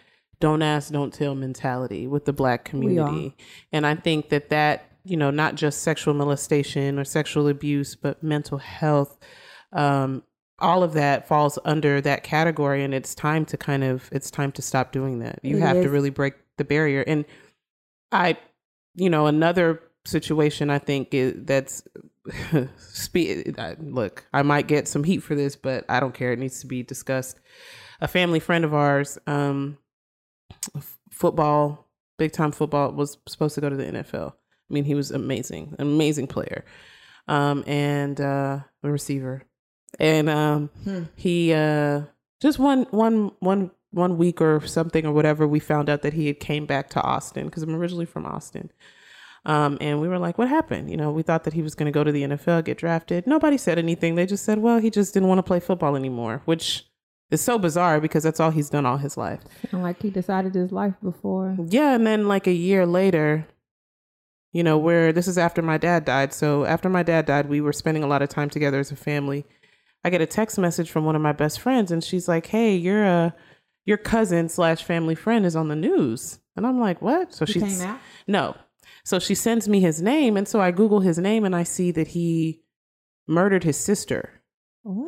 [0.41, 3.37] don't ask, don't tell mentality with the black community.
[3.73, 8.23] And I think that that, you know, not just sexual molestation or sexual abuse, but
[8.23, 9.19] mental health,
[9.73, 10.23] um,
[10.59, 12.83] all of that falls under that category.
[12.83, 15.41] And it's time to kind of, it's time to stop doing that.
[15.43, 17.05] You It have to really break the barrier.
[17.07, 17.25] And
[18.13, 18.37] I,
[18.95, 21.83] you know, another situation I think is that's
[22.77, 23.47] spe-
[23.81, 26.33] look, I might get some heat for this, but I don't care.
[26.33, 27.39] It needs to be discussed.
[28.01, 29.79] A family friend of ours, um,
[30.77, 34.33] f- football, big time football, was supposed to go to the NFL.
[34.33, 36.65] I mean, he was amazing, amazing player,
[37.27, 39.43] um, and uh, a receiver,
[39.99, 41.03] and um, Hmm.
[41.17, 42.03] he uh,
[42.41, 45.47] just one one one one week or something or whatever.
[45.47, 48.71] We found out that he had came back to Austin because I'm originally from Austin.
[49.47, 50.91] Um, and we were like, what happened?
[50.91, 53.27] You know, we thought that he was going to go to the NFL, get drafted.
[53.27, 54.15] Nobody said anything.
[54.15, 56.85] They just said, well, he just didn't want to play football anymore, which
[57.31, 59.41] is so bizarre because that's all he's done all his life.
[59.73, 61.57] And like he decided his life before.
[61.69, 63.47] Yeah, and then like a year later,
[64.53, 66.35] you know, where this is after my dad died.
[66.35, 68.97] So after my dad died, we were spending a lot of time together as a
[68.97, 69.47] family.
[70.05, 72.77] I get a text message from one of my best friends, and she's like, "Hey,
[72.77, 73.31] your uh,
[73.85, 77.55] your cousin slash family friend is on the news," and I'm like, "What?" So He
[77.55, 77.85] she's
[78.27, 78.57] no.
[79.05, 80.37] So she sends me his name.
[80.37, 82.61] And so I Google his name and I see that he
[83.27, 84.43] murdered his sister.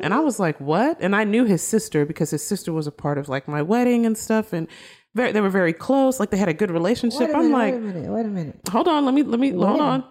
[0.01, 0.97] And I was like, what?
[1.01, 4.07] And I knew his sister because his sister was a part of like my wedding
[4.07, 4.53] and stuff.
[4.53, 4.67] And
[5.13, 6.19] very, they were very close.
[6.19, 7.19] Like they had a good relationship.
[7.21, 8.59] Wait a I'm minute, like, wait a minute, wait a minute.
[8.71, 10.03] hold on, let me, let me, hold on.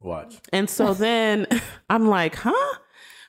[0.00, 0.36] Watch.
[0.52, 1.46] And so then
[1.90, 2.78] I'm like, huh?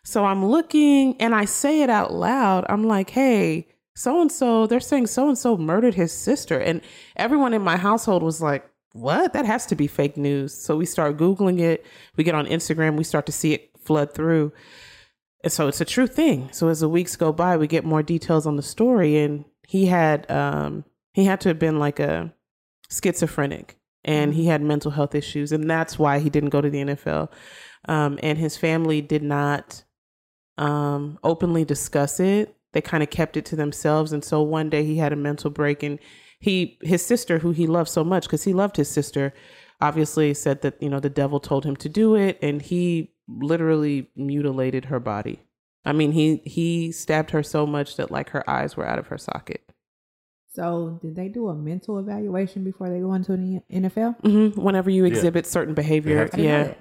[0.03, 2.65] So I'm looking and I say it out loud.
[2.67, 6.59] I'm like, hey, so and so, they're saying so and so murdered his sister.
[6.59, 6.81] And
[7.15, 9.33] everyone in my household was like, what?
[9.33, 10.53] That has to be fake news.
[10.53, 11.85] So we start Googling it.
[12.15, 14.51] We get on Instagram, we start to see it flood through.
[15.43, 16.49] And so it's a true thing.
[16.51, 19.17] So as the weeks go by, we get more details on the story.
[19.17, 22.33] And he had um he had to have been like a
[22.89, 26.83] schizophrenic and he had mental health issues and that's why he didn't go to the
[26.83, 27.29] NFL.
[27.87, 29.83] Um, and his family did not
[30.57, 32.55] um, openly discuss it.
[32.73, 34.11] They kind of kept it to themselves.
[34.13, 35.99] And so one day he had a mental break and
[36.39, 39.33] he, his sister, who he loved so much because he loved his sister,
[39.79, 42.37] obviously said that, you know, the devil told him to do it.
[42.41, 45.41] And he literally mutilated her body.
[45.85, 49.07] I mean, he, he stabbed her so much that like her eyes were out of
[49.07, 49.61] her socket.
[50.55, 54.19] So, did they do a mental evaluation before they go into the NFL?
[54.21, 55.09] hmm Whenever you Yeah.
[55.09, 56.35] exhibit certain behavior, have to.
[56.35, 56.75] I didn't yeah.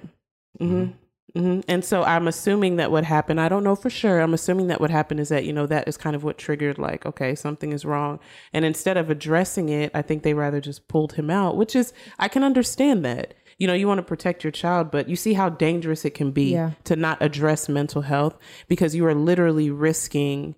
[0.59, 0.93] that.
[1.35, 4.19] Hmm hmm And so I'm assuming that what happened, I don't know for sure.
[4.19, 6.77] I'm assuming that what happened is that, you know, that is kind of what triggered,
[6.77, 8.19] like, okay, something is wrong.
[8.53, 11.93] And instead of addressing it, I think they rather just pulled him out, which is,
[12.19, 13.33] I can understand that.
[13.57, 16.31] You know, you want to protect your child, but you see how dangerous it can
[16.31, 16.71] be Yeah.
[16.85, 20.55] to not address mental health because you are literally risking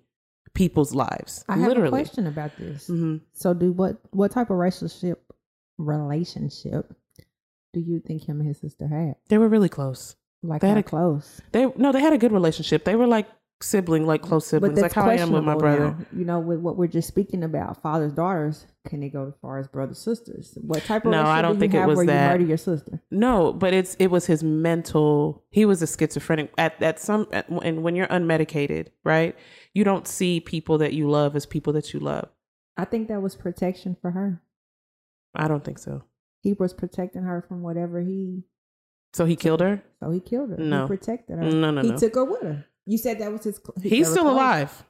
[0.54, 1.44] people's lives.
[1.48, 2.86] I have a question about this.
[2.86, 5.22] hmm So, do what what type of relationship
[5.76, 6.94] relationship
[7.74, 9.16] do you think him and his sister had?
[9.28, 10.16] They were really close.
[10.48, 11.40] Like They had a- close?
[11.52, 12.84] They, no, they had a good relationship.
[12.84, 13.28] They were like
[13.62, 15.96] sibling, like close siblings, like how I am with my brother.
[15.98, 16.06] now.
[16.14, 19.58] You know, with what we're just speaking about, fathers, daughters, can they go as far
[19.58, 20.58] as brothers, sisters?
[20.60, 22.22] What type of No, I relationship don't do think you it have was where that.
[22.24, 23.02] you murder your sister?
[23.10, 25.42] No, but it's it was his mental.
[25.50, 29.34] He was a schizophrenic at at some at, and when you're unmedicated, right?
[29.72, 32.28] You don't see people that you love as people that you love.
[32.76, 34.42] I think that was protection for her.
[35.34, 36.02] I don't think so.
[36.42, 38.42] He was protecting her from whatever he.
[39.16, 39.82] So he killed her.
[40.00, 40.58] So he killed her.
[40.58, 40.82] No.
[40.82, 41.44] he protected her.
[41.50, 41.96] No, no, he no.
[41.96, 42.66] took her with her.
[42.84, 43.58] You said that was his.
[43.82, 44.84] He's still alive.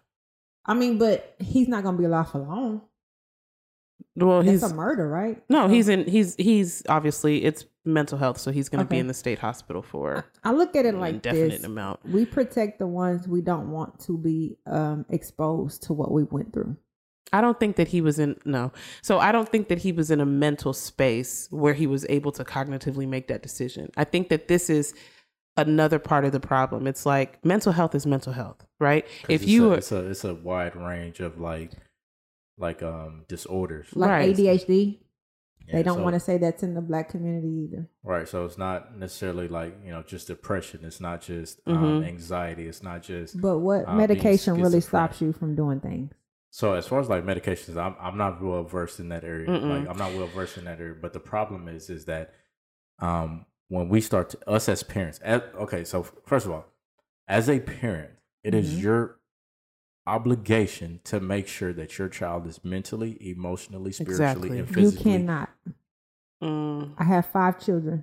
[0.64, 2.82] I mean, but he's not gonna be alive for long.
[4.16, 5.40] Well, That's he's a murder, right?
[5.48, 6.08] no, So- he's in.
[6.08, 9.80] He's he's obviously it's mental health, so he's going to be in the state hospital
[9.80, 11.64] for I look at it like indefinite this.
[11.64, 12.00] amount.
[12.04, 16.52] We protect the ones we don't want to be um, exposed to what we went
[16.52, 16.76] through.
[17.32, 18.72] I don't think that he was in no.
[19.02, 22.32] So I don't think that he was in a mental space where he was able
[22.32, 23.90] to cognitively make that decision.
[23.96, 24.94] I think that this is
[25.56, 26.86] another part of the problem.
[26.86, 29.04] It's like mental health is mental health, right?
[29.28, 31.72] If it's you a, are it's a it's a wide range of like
[32.58, 33.88] like um disorders.
[33.94, 34.36] Like Right.
[34.36, 34.98] ADHD,
[35.66, 37.88] Yeah, they don't so- want to say that's in the black community either.
[38.04, 38.28] Right.
[38.28, 40.80] So it's not necessarily like, you know, just depression.
[40.84, 42.06] It's not just um, Mhm.
[42.06, 42.66] anxiety.
[42.68, 43.40] It's not just.
[43.40, 46.12] But what being medication really stops you from doing things?
[46.56, 49.46] So as far as like medications, I'm I'm not well versed in that area.
[49.46, 49.68] Mm-mm.
[49.68, 50.94] Like I'm not well versed in that area.
[50.98, 52.32] But the problem is, is that
[52.98, 55.84] um when we start to, us as parents, as, okay.
[55.84, 56.64] So first of all,
[57.28, 58.82] as a parent, it is Mhm.
[58.84, 59.20] your
[60.06, 64.58] obligation to make sure that your child is mentally, emotionally, spiritually, Exactly.
[64.58, 65.12] and physically.
[65.12, 65.50] You cannot.
[66.42, 68.02] Mm, I have five children.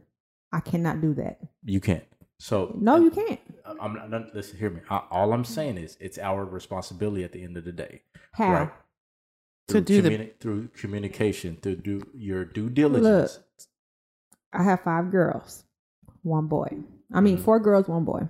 [0.51, 1.39] I cannot do that.
[1.63, 2.03] You can't.
[2.37, 3.39] So No, you can't.
[3.65, 4.09] I'm not.
[4.09, 4.81] no, Listen, hear me.
[4.89, 8.01] I, all I'm saying is, it's our responsibility at the end of the day,
[8.33, 8.51] How?
[8.53, 8.71] right?
[9.69, 13.39] To Through do the- through communication, to do your due diligence.
[14.51, 15.63] I have five girls,
[16.21, 16.67] one boy.
[17.13, 17.41] I mean, Mhm.
[17.41, 18.27] four girls, one boy.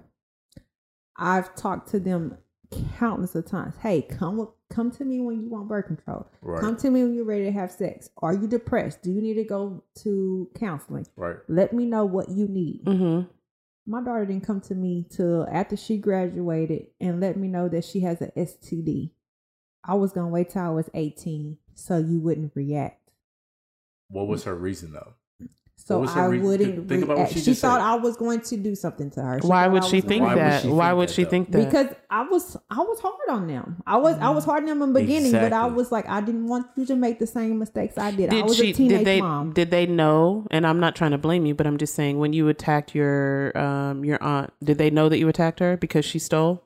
[1.17, 2.37] I've talked to them
[2.97, 3.75] countless of times.
[3.77, 6.27] Hey, come with- come to me when you want birth control.
[6.41, 6.59] Right.
[6.61, 8.09] Come to me when you're ready to have sex.
[8.17, 9.01] Are you depressed?
[9.03, 11.05] Do you need to go to counseling?
[11.15, 11.37] Right.
[11.47, 12.85] Let me know what you need.
[12.85, 13.27] mm-hmm.
[13.85, 17.83] My daughter didn't come to me till after she graduated and let me know that
[17.83, 19.11] she has an STD.
[19.83, 23.11] I was gonna wait till I was 18 so you wouldn't react.
[24.07, 25.15] What was her reason though?
[25.85, 27.85] So I re- wouldn't think about what she She, just thought said.
[27.85, 29.39] I was going to do something to her.
[29.41, 30.61] Why would she was think gonna- Why would that?
[30.61, 31.65] she Why think would she think that?
[31.65, 33.83] Because I was I was hard on them.
[33.85, 36.21] I was I was hard on them in the beginning, but I was like I
[36.21, 38.33] didn't want you to make the same mistakes I did.
[38.33, 39.51] I was she a teenage did they mom.
[39.51, 42.31] did they know and i'm not trying to blame you but i'm just saying when
[42.33, 46.19] you attacked your um your aunt did they know that you attacked her because she
[46.19, 46.63] stole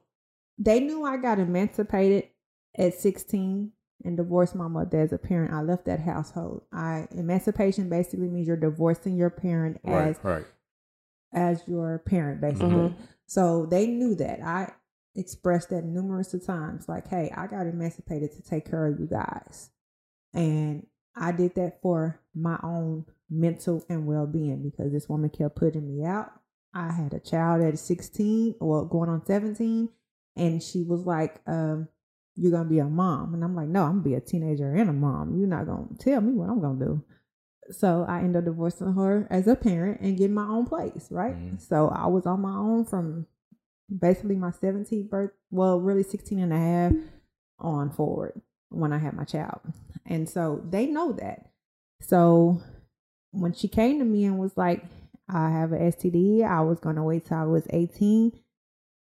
[0.59, 2.29] they knew I got emancipated
[2.77, 3.71] at 16
[4.03, 5.53] and divorced my mother as a parent.
[5.53, 6.63] I left that household.
[6.71, 10.09] I emancipation basically means you're divorcing your parent Right.
[10.09, 10.45] as Right.
[11.33, 12.67] as your parent basically.
[12.69, 12.95] Mhm.
[13.25, 14.41] So they knew that.
[14.41, 14.71] I
[15.15, 19.07] expressed that numerous of times like, "Hey, I got emancipated to take care of you
[19.07, 19.71] guys."
[20.33, 25.55] And I did that for my own mental and well being because this woman kept
[25.55, 26.31] putting me out.
[26.73, 29.89] I had a child at 16, well, going on 17,
[30.35, 31.87] and she was like, um,
[32.37, 33.33] You're gonna be a mom.
[33.33, 35.35] And I'm like, No, I'm gonna be a teenager and a mom.
[35.37, 37.03] You're not gonna tell me what I'm gonna do.
[37.71, 41.35] So I ended up divorcing her as a parent and getting my own place, right?
[41.35, 41.59] Mhm.
[41.59, 43.25] So I was on my own from
[43.89, 46.93] basically my 17th birth, well, really 16 and a half
[47.59, 49.61] on forward when I had my child.
[50.05, 51.51] And so they know that.
[52.01, 52.61] So
[53.31, 54.85] when she came to me and was like,
[55.29, 58.31] I have an STD, I was going to wait till I was 18.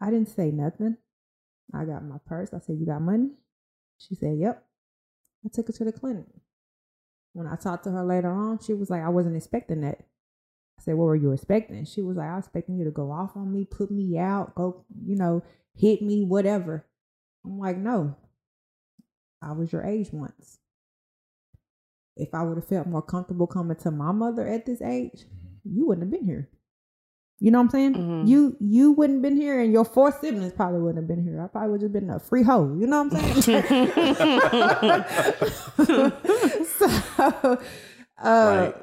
[0.01, 0.97] I didn't say nothing.
[1.75, 2.51] I got my purse.
[2.53, 3.31] I said, You got money?
[3.99, 4.65] She said, Yep.
[5.45, 6.27] I took her to the clinic.
[7.33, 9.99] When I talked to her later on, she was like, I wasn't expecting that.
[10.79, 11.85] I said, What were you expecting?
[11.85, 14.55] She was like, I was expecting you to go off on me, put me out,
[14.55, 15.43] go, you know,
[15.75, 16.87] hit me, whatever.
[17.45, 18.17] I'm like, No.
[19.43, 20.59] I was your age once.
[22.17, 25.77] If I would have felt more comfortable coming to my mother at this age, mm-hmm.
[25.77, 26.49] you wouldn't have been here.
[27.39, 27.95] You know what I'm saying?
[27.95, 28.29] Mhm.
[28.29, 31.43] You you wouldn't have been here, and your four siblings probably wouldn't have been here.
[31.43, 32.75] I probably would have been a free hoe.
[32.79, 33.65] You know what I'm saying?
[36.79, 37.61] so,
[38.23, 38.77] uh, like,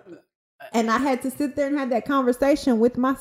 [0.71, 3.15] and I had to sit there and have that conversation with my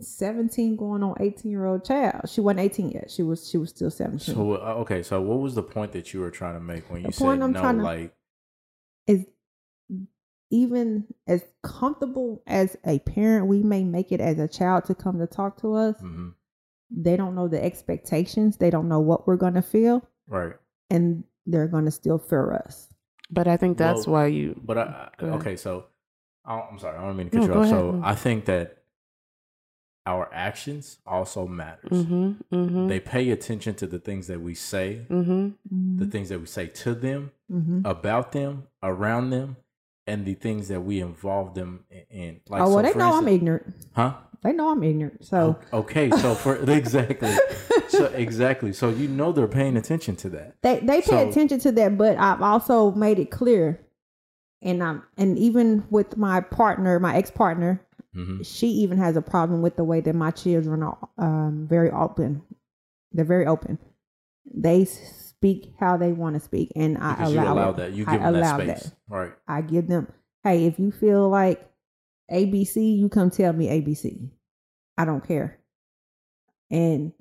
[0.00, 2.28] 17 going on 18 year old child.
[2.28, 3.10] She wasn't 18 yet.
[3.10, 4.34] She was she was still 17.
[4.34, 7.02] so uh, okay, so what was the point that you were trying to make when
[7.02, 7.84] you said I'm no?
[7.84, 8.14] like,
[9.06, 9.26] is
[10.50, 15.18] even as comfortable as a parent we may make it as a child to come
[15.18, 16.34] to talk to us, mhm,
[16.90, 18.56] they don't know the expectations.
[18.56, 20.54] They don't know what we're going to feel, right?
[20.90, 22.88] and they're going to still fear us.
[23.30, 24.60] but I think that's Well, why you.
[24.64, 25.86] But I, Go okay, so
[26.44, 27.68] I- I'm sorry, I don't mean to No, cut you off.
[27.68, 28.00] So.
[28.02, 28.78] I think that
[30.06, 31.90] our actions also matters.
[31.92, 32.32] Mm-hmm.
[32.54, 32.88] Mm-hmm.
[32.88, 35.96] They pay attention to the things that we say, mm-hmm.
[35.98, 37.80] the things that we say to them, Mm-hmm.
[37.84, 39.56] about them, around them,
[40.10, 42.40] and the things that we involve them in.
[42.48, 43.74] Like, oh well, so they know I'm ignorant.
[43.92, 44.14] Huh?
[44.42, 45.24] They know I'm ignorant.
[45.24, 47.32] So okay, so for exactly,
[47.88, 50.56] so exactly, so you know they're paying attention to that.
[50.62, 53.80] they they pay So- attention to that, but I've also made it clear,
[54.62, 57.82] and I'm and even with my partner, my ex partner,
[58.14, 61.90] hmm she even has a problem with the way that my children are um, very
[61.90, 62.42] open.
[63.12, 63.78] They're very open.
[64.52, 64.84] They
[65.40, 67.76] speak how they want to speak, and I Because allow, you allow it.
[67.78, 68.92] that, you I give them that allow space, that.
[69.08, 69.32] right?
[69.48, 70.12] I give them,
[70.44, 71.66] hey, if you feel like
[72.30, 74.28] ABC, you come tell me ABC.
[74.98, 75.58] I don't care.
[76.70, 77.12] And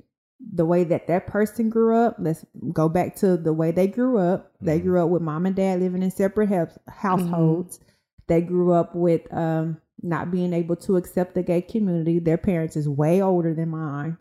[0.54, 4.18] the way that that person grew up, let's go back to the way they grew
[4.18, 4.52] up.
[4.62, 4.84] They Mhm.
[4.84, 7.80] grew up with mom and dad living in separate house, households.
[8.28, 12.20] They grew up with um, not being able to accept the gay community.
[12.20, 14.18] Their parents is way older than mine.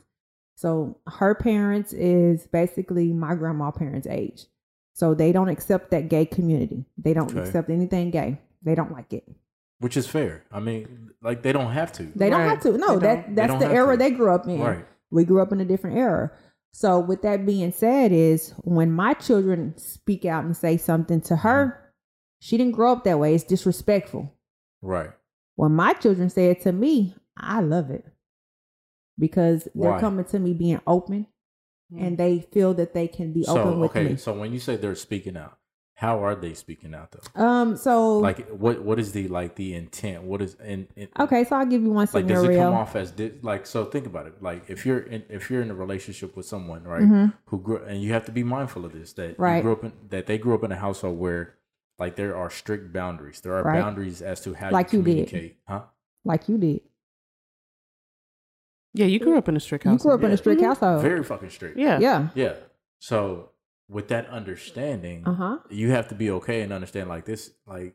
[0.59, 4.47] So her parents is basically my grandma parents' age.
[4.93, 6.85] So they don't accept that gay community.
[6.99, 7.43] They don't Okay.
[7.47, 8.41] accept anything gay.
[8.65, 9.23] They don't like it.
[9.79, 10.43] Which is fair.
[10.51, 12.49] I mean, like they don't have to, They don't Right.
[12.49, 12.77] have to.
[12.77, 13.99] No, They that that's the era to.
[13.99, 14.61] they grew up in.
[14.61, 14.85] right?
[15.13, 16.33] We grew up in a different era.
[16.73, 21.37] So with that being said, is when my children speak out and say something to
[21.37, 21.85] her, Mm-hmm.
[22.41, 23.33] she didn't grow up that way.
[23.33, 24.33] It's disrespectful.
[24.83, 25.11] Right.
[25.55, 28.05] When my children say it to me, I love it
[29.19, 30.01] because they're Why?
[30.01, 31.27] coming to me being open
[31.99, 34.17] and they feel that they can be So open with okay, me.
[34.17, 35.57] so when you say they're speaking out,
[35.95, 37.43] how are they speaking out though?
[37.43, 37.77] Um.
[37.77, 40.23] So Like what what is the like the intent?
[40.25, 41.43] What is and, and okay.
[41.45, 44.07] So I'll give you one like does it come off as di- like so think
[44.07, 47.33] about it like if you're in if you're in a relationship with someone right Mhm.
[47.47, 49.57] who grew and you have to be mindful of this that Right.
[49.57, 51.55] you grew up in that they grew up in a household where
[51.99, 53.81] like there are strict boundaries there are Right.
[53.81, 55.11] boundaries as to how Like you you did.
[55.29, 55.83] communicate huh
[56.25, 56.83] like you did.
[58.99, 59.93] Yeah, you grew up in a strict house.
[60.01, 60.67] You grew up in a strict Mhm.
[60.67, 61.03] household.
[61.03, 61.99] very fucking strict Yeah.
[62.01, 62.29] yeah.
[62.35, 62.55] yeah
[62.99, 63.51] so
[63.89, 65.59] with that understanding Uh huh.
[65.71, 67.95] you have to be okay and understand like this like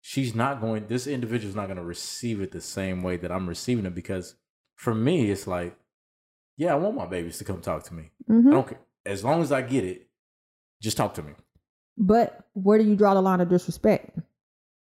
[0.00, 3.46] she's not going this individual's not going to receive it the same way that i'm
[3.48, 4.36] receiving it because
[4.76, 5.76] for me it's like
[6.56, 9.24] yeah i want my babies to come talk to me hmm i don't care as
[9.24, 10.08] long as i get it
[10.80, 11.32] just talk to me
[11.98, 14.18] But where do you draw the line of disrespect?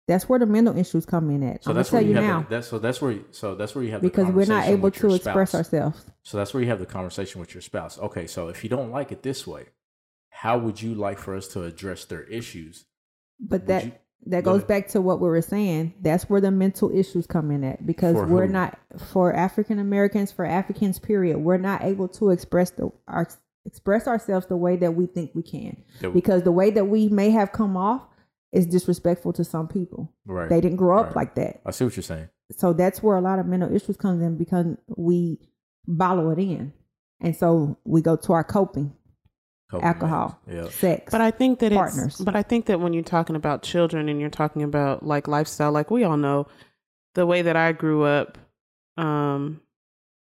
[0.07, 1.63] That's where the mental issues come in at.
[1.63, 3.25] so I'm that's where tell you you have now the, that's so that's where you,
[3.31, 5.55] so that's where you have the because we're not able to express spouse.
[5.55, 6.05] ourselves.
[6.23, 8.89] so that's where you have the conversation with your spouse okay so if you don't
[8.89, 9.65] like it this way
[10.29, 12.85] how would you like for us to address their issues
[13.39, 13.91] But Would that you-
[14.25, 14.67] that goes ahead.
[14.67, 15.93] back to what we were saying.
[16.01, 18.51] That's where the mental issues come in at because For we're who?
[18.53, 18.77] not
[19.11, 21.37] for African Americans, for Africans, period.
[21.37, 23.27] We're not able to express the our
[23.65, 27.09] express ourselves the way that we think we can that- because the way that we
[27.09, 28.07] may have come off
[28.57, 30.13] is disrespectful to some people.
[30.25, 31.15] right They didn't grow up Right.
[31.21, 31.61] like that.
[31.65, 34.37] i see what you're saying so that's where a lot of mental issues comes in
[34.37, 34.65] because
[34.97, 35.39] we
[35.85, 36.73] bottle it in
[37.21, 38.93] and so we go to our coping
[39.69, 40.39] Couple alcohol.
[40.49, 40.69] Yeah.
[40.69, 41.11] sex.
[41.11, 42.05] But I think that Partners.
[42.15, 45.27] it's but I think that when you're talking about children and you're talking about like
[45.27, 46.47] lifestyle, like we all know,
[47.15, 48.37] the way that I grew up,
[48.97, 49.59] um,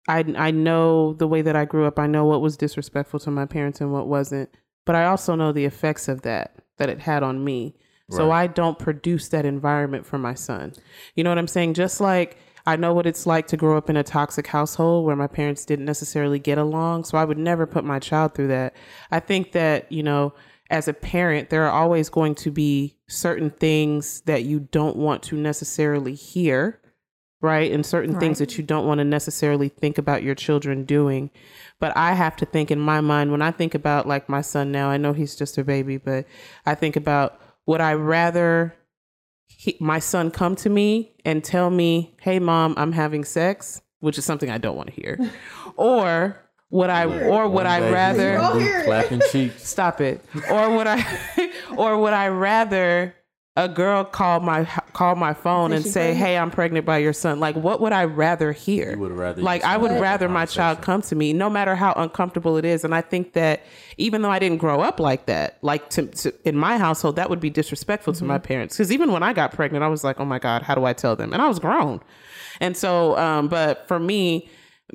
[0.08, 1.96] I I know the way that I grew up.
[2.00, 4.48] I know what was disrespectful to my parents and what wasn't.
[4.84, 7.76] But I also know the effects of that that it had on me.
[8.08, 10.74] So I don't produce that environment for my son.
[11.16, 11.74] You know what I'm saying?
[11.74, 15.14] Just like I know what it's like to grow up in a toxic household where
[15.14, 17.04] my parents didn't necessarily get along.
[17.04, 18.74] So I would never put my child through that.
[19.12, 20.34] I think that, you know,
[20.68, 25.22] as a parent, there are always going to be certain things that you don't want
[25.24, 26.80] to necessarily hear,
[27.40, 27.70] right?
[27.70, 31.30] And certain things that you don't want to necessarily think about your children doing.
[31.78, 34.72] But I have to think in my mind when I think about like my son
[34.72, 36.26] now, I know he's just a baby, but
[36.64, 38.74] I think about would I rather
[39.48, 44.18] he, my son come to me and tell me, "Hey mom, I'm having sex," which
[44.18, 45.18] is something I don't want to hear.
[45.76, 46.36] or
[46.70, 49.68] would I or would I rather he's gonna be clapping cheeks.
[49.68, 50.24] Stop it.
[50.50, 53.14] Or would I or would I rather
[53.58, 56.18] a girl call my call my phone Say and say, pregnant?
[56.26, 58.90] "Hey, I'm pregnant by your son." Like what would I rather hear?
[58.92, 61.92] You would rather Like I would rather my child come to me no matter how
[61.96, 63.62] uncomfortable it is and I think that
[63.96, 67.30] even though I didn't grow up like that, like to, to in my household that
[67.30, 68.28] would be disrespectful to Mm-hmm.
[68.28, 70.74] my parents cuz even when I got pregnant I was like, "Oh my god, how
[70.74, 72.00] do I tell them?" And I was grown.
[72.60, 74.48] And so um but for me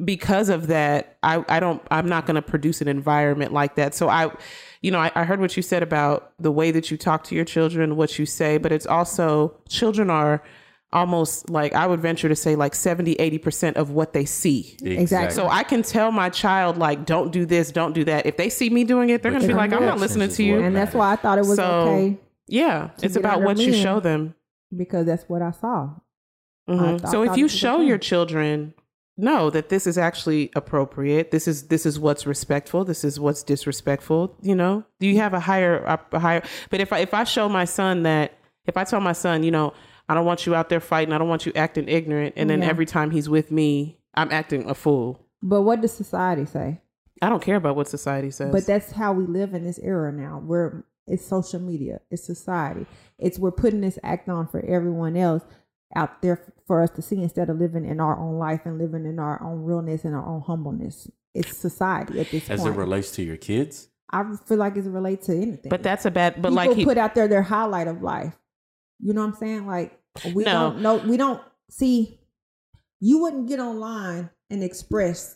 [0.06, 3.94] because of that, I, I don't I'm not gonna produce an environment like that.
[3.94, 4.32] So I
[4.82, 7.36] you know, I, I heard what you said about the way that you talk to
[7.36, 10.42] your children, what you say, but it's also children are
[10.94, 14.76] almost like I would venture to say like 70, 80% of what they see.
[14.84, 15.34] Exactly.
[15.34, 18.26] So I can tell my child like don't do this, don't do that.
[18.26, 20.62] If they see me doing it, they're gonna be like, I'm not listening to you.
[20.62, 22.90] and that's why I thought it was So, okay Yeah.
[23.02, 24.36] It's about what you show them.
[24.76, 25.92] because that's what I saw.
[26.70, 27.00] Mhm.
[27.02, 28.74] thought- so if you show your children
[29.18, 33.44] know that this is actually appropriate this is this is what's respectful this is what's
[33.44, 37.24] disrespectful you know do you have a higher a higher but if i if i
[37.24, 39.74] show my son that if i tell my son you know
[40.10, 42.62] i don't want you out there fighting i don't want you acting ignorant and then
[42.62, 42.70] Yeah.
[42.70, 46.80] every time he's with me i'm acting a fool But what does society say?
[47.22, 50.12] i don't care about what society says But that's how we live in this era
[50.12, 50.42] now.
[50.44, 52.86] Where it's social media, it's society.
[53.20, 55.44] It's we're putting this act on for everyone else
[55.96, 56.42] out there
[56.72, 59.44] for us to see instead of living in our own life and living in our
[59.44, 61.12] own realness and our own humbleness.
[61.34, 62.74] It's society at this As point.
[62.76, 65.70] it relates to your kids, I feel like it's related to anything.
[65.70, 68.38] but that's a bad but people like he, put out there their highlight of life.
[69.02, 69.68] You know what I'm saying?
[69.68, 70.00] Like
[70.34, 70.52] we No.
[70.72, 70.96] don't know.
[71.00, 72.22] We don't see.
[73.02, 75.36] You wouldn't get online and express,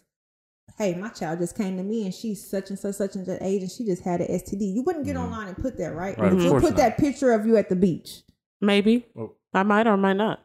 [0.77, 3.41] "Hey, my child just came to me and she's such and such such and such
[3.41, 5.23] age and she just had an STD." You wouldn't get Mhm.
[5.25, 6.17] online and put that, right?
[6.17, 6.77] Right, of You'll put not.
[6.77, 8.21] that picture of you at the beach.
[8.61, 10.39] maybe Well- i might or might not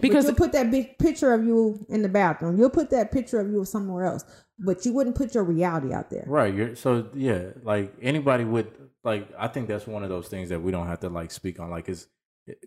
[0.00, 2.58] Because you'll put that big picture of you in the bathroom.
[2.58, 4.24] You'll put that picture of you somewhere else,
[4.58, 6.24] but you wouldn't put your reality out there.
[6.26, 6.52] right?
[6.54, 7.50] You're so yeah.
[7.62, 8.70] Like anybody would
[9.04, 9.28] like.
[9.38, 11.70] I think that's one of those things that we don't have to like speak on.
[11.70, 12.08] Like, is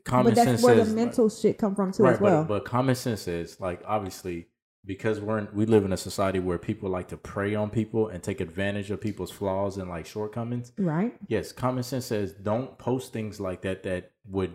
[0.05, 2.19] common But that's sense where says the like- mental shit come from too right, as
[2.19, 2.43] well.
[2.45, 4.47] But, but common sense is like obviously
[4.85, 8.07] because we're in, we live in a society where people like to prey on people
[8.09, 10.73] and take advantage of people's flaws and like shortcomings.
[10.77, 11.15] right?
[11.27, 14.53] Yes, common sense says don't post things like that that would.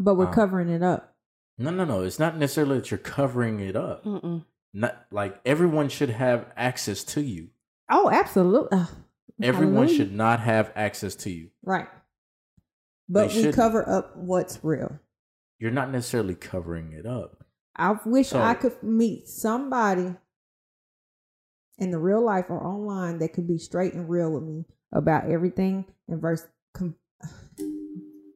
[0.00, 1.11] But we're Uh, covering it up.
[1.62, 2.02] No, no, no.
[2.02, 4.04] It's not necessarily that you're covering it up.
[4.04, 4.44] Mm-mm.
[4.74, 7.48] Not like everyone should have access to you.
[7.90, 8.78] Oh, absolutely.
[9.42, 9.96] Everyone Hallelujah.
[9.96, 11.50] should not have access to you.
[11.64, 11.88] Right.
[13.08, 13.56] But They we shouldn't.
[13.56, 14.98] cover up what's real.
[15.58, 17.44] You're not necessarily covering it up.
[17.76, 20.14] I wish So- I could meet somebody
[21.78, 25.30] in the real life or online that could be straight and real with me about
[25.30, 26.96] everything and verse com-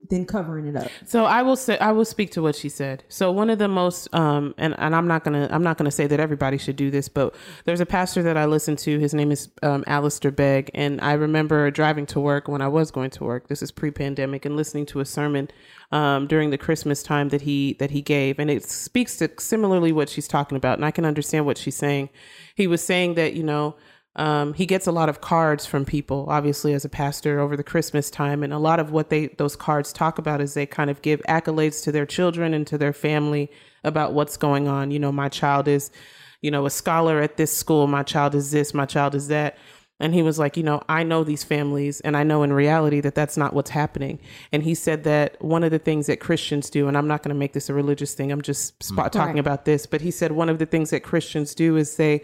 [0.09, 0.91] then covering it up.
[1.05, 3.05] So I will say I will speak to what she said.
[3.09, 6.07] So one of the most um and, and I'm not gonna I'm not gonna say
[6.07, 7.35] that everybody should do this, but
[7.65, 8.99] there's a pastor that I listen to.
[8.99, 12.91] His name is um, Alistair Begg, and I remember driving to work when I was
[12.91, 13.49] going to work.
[13.49, 15.49] This is pre-pandemic, and listening to a sermon
[15.93, 19.93] um, during the Christmas time that he that he gave, and it speaks to similarly
[19.93, 22.11] what she's talking about, and I can understand what she's saying.
[22.55, 23.77] He was saying that you know
[24.17, 27.62] um, he gets a lot of cards from people, obviously, as a pastor over the
[27.62, 28.43] Christmas time.
[28.43, 31.21] And a lot of what they those cards talk about is they kind of give
[31.29, 33.51] accolades to their children and to their family
[33.85, 34.91] about what's going on.
[34.91, 35.91] You know, my child is,
[36.41, 37.87] you know, a scholar at this school.
[37.87, 38.73] My child is this.
[38.73, 39.59] My child is that.
[39.99, 43.01] And he was like, you know, I know these families and I know in reality
[43.01, 44.19] that that's not what's happening.
[44.53, 47.35] And he said that one of the things that Christians do, and I'm not going
[47.35, 50.33] to make this a religious thing, I'm just spot talking about this, but he said
[50.33, 52.23] one of the things that Christians do is they,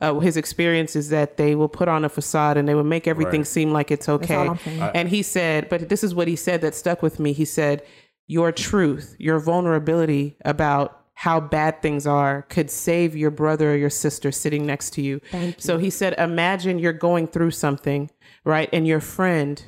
[0.00, 3.06] uh, his experience is that they will put on a facade and they will make
[3.06, 3.46] everything Right.
[3.46, 4.34] seem like it's okay.
[4.34, 4.58] all
[4.94, 7.32] And he said, but this is what he said that stuck with me.
[7.32, 7.82] He said,
[8.26, 13.90] Your truth, your vulnerability about how bad things are could save your brother or your
[13.90, 15.20] sister sitting next to you.
[15.30, 15.60] Thank you.
[15.60, 18.10] So he said, imagine you're going through something,
[18.44, 18.70] right?
[18.72, 19.62] And your friend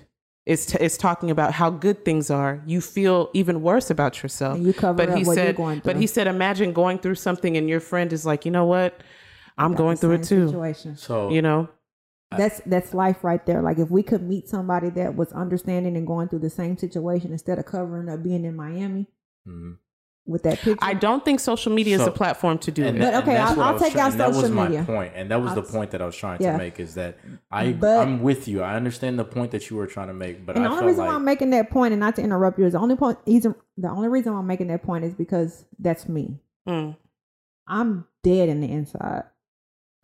[0.46, 2.62] is, t- is talking about how good things are.
[2.66, 4.56] You feel even worse about yourself.
[4.56, 6.98] And you cover but up he what you're said, going But he said, imagine going
[7.00, 9.02] through something and your friend is like, you know what?
[9.58, 10.46] I'm going through it too.
[10.48, 10.96] Situation.
[10.96, 11.68] So You know?
[12.36, 13.60] That's that's life right there.
[13.60, 17.30] Like if we could meet somebody that was understanding and going through the same situation
[17.30, 19.06] instead of covering up being in Miami
[19.46, 19.76] Mhm.
[20.24, 20.78] with that picture.
[20.80, 23.00] I don't think social media is a platform to do And it.
[23.00, 24.82] But that- okay, I'll- I I'll take trying- out and that was social my media.
[24.84, 26.52] point, and that was the I'll- point that I was trying Yeah.
[26.52, 26.80] to make.
[26.80, 27.18] Is that
[27.50, 28.62] I But- I'm with you.
[28.62, 30.86] I understand the point that you were trying to make, but and I the only
[30.86, 32.96] reason like why I'm making that point, and not to interrupt you, is the only
[32.96, 33.18] point.
[33.26, 36.38] Reason, the only reason why I'm making that point is because that's me.
[36.66, 36.96] Mm.
[37.66, 39.24] I'm dead in the inside.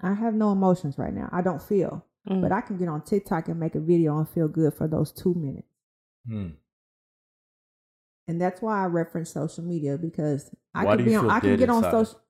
[0.01, 1.29] I have no emotions right now.
[1.33, 2.41] I don't feel, Mm.
[2.43, 5.13] but I can get on TikTok and make a video and feel good for those
[5.13, 5.67] two minutes.
[6.27, 6.49] Hmm.
[8.27, 11.31] and that's why I reference social media because I Why can be on.
[11.31, 12.21] I can dead get on social.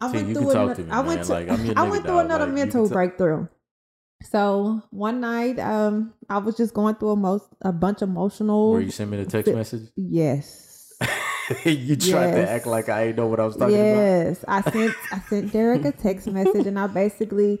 [0.00, 1.78] I See, went through can talk ano- to me, I went to Like, I'm your
[1.78, 2.24] I nigga, went through dog.
[2.24, 3.46] another Like, mental can breakthrough.
[4.24, 8.72] So one night, um, I was just going through a most a bunch of emotional.
[8.72, 9.88] Where you sent me the text Fi- message?
[9.94, 10.92] Yes.
[11.64, 13.82] you tried to act like I didn't know what I was talking about.
[13.96, 17.60] yes, I sent I sent Derrick a text message, and I basically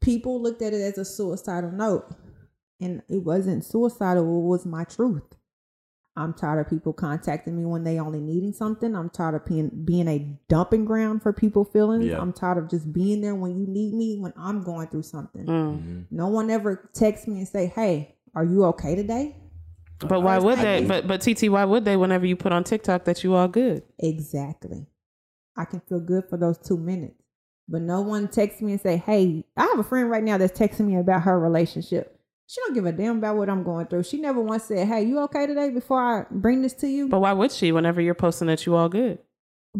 [0.00, 2.10] people looked at it as a suicidal note,
[2.80, 4.22] and it wasn't suicidal.
[4.24, 5.22] It was my truth.
[6.16, 8.94] I'm tired of people contacting me when they only needing something.
[8.94, 12.06] I'm tired of being being a dumping ground for people feelings.
[12.06, 12.20] Yeah.
[12.20, 15.44] I'm tired of just being there when you need me when I'm going through something.
[15.44, 15.78] Mm.
[15.82, 16.04] Mhm.
[16.12, 19.36] No one ever texts me and say, "Hey, are you okay today?"
[20.00, 20.78] But why would they?
[20.78, 21.96] I- But but TT, why would they?
[21.96, 24.86] Whenever you put on TikTok that you all good, Exactly.
[25.56, 27.14] I can feel good for those two minutes.
[27.68, 30.58] But no one texts me and say, Hey, I have a friend right now that's
[30.58, 32.18] texting me about her relationship.
[32.46, 34.02] She don't give a damn about what I'm going through.
[34.02, 37.08] She never once said, Hey, you okay today before I bring this to you?
[37.08, 37.72] but why would she?
[37.72, 39.18] Whenever you're posting that you all good,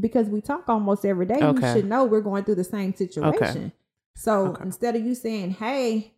[0.01, 1.67] because we talk almost every day, Okay.
[1.69, 3.73] you should know we're going through the same situation.
[4.17, 4.63] So Okay.
[4.65, 6.14] instead of you saying, Hey,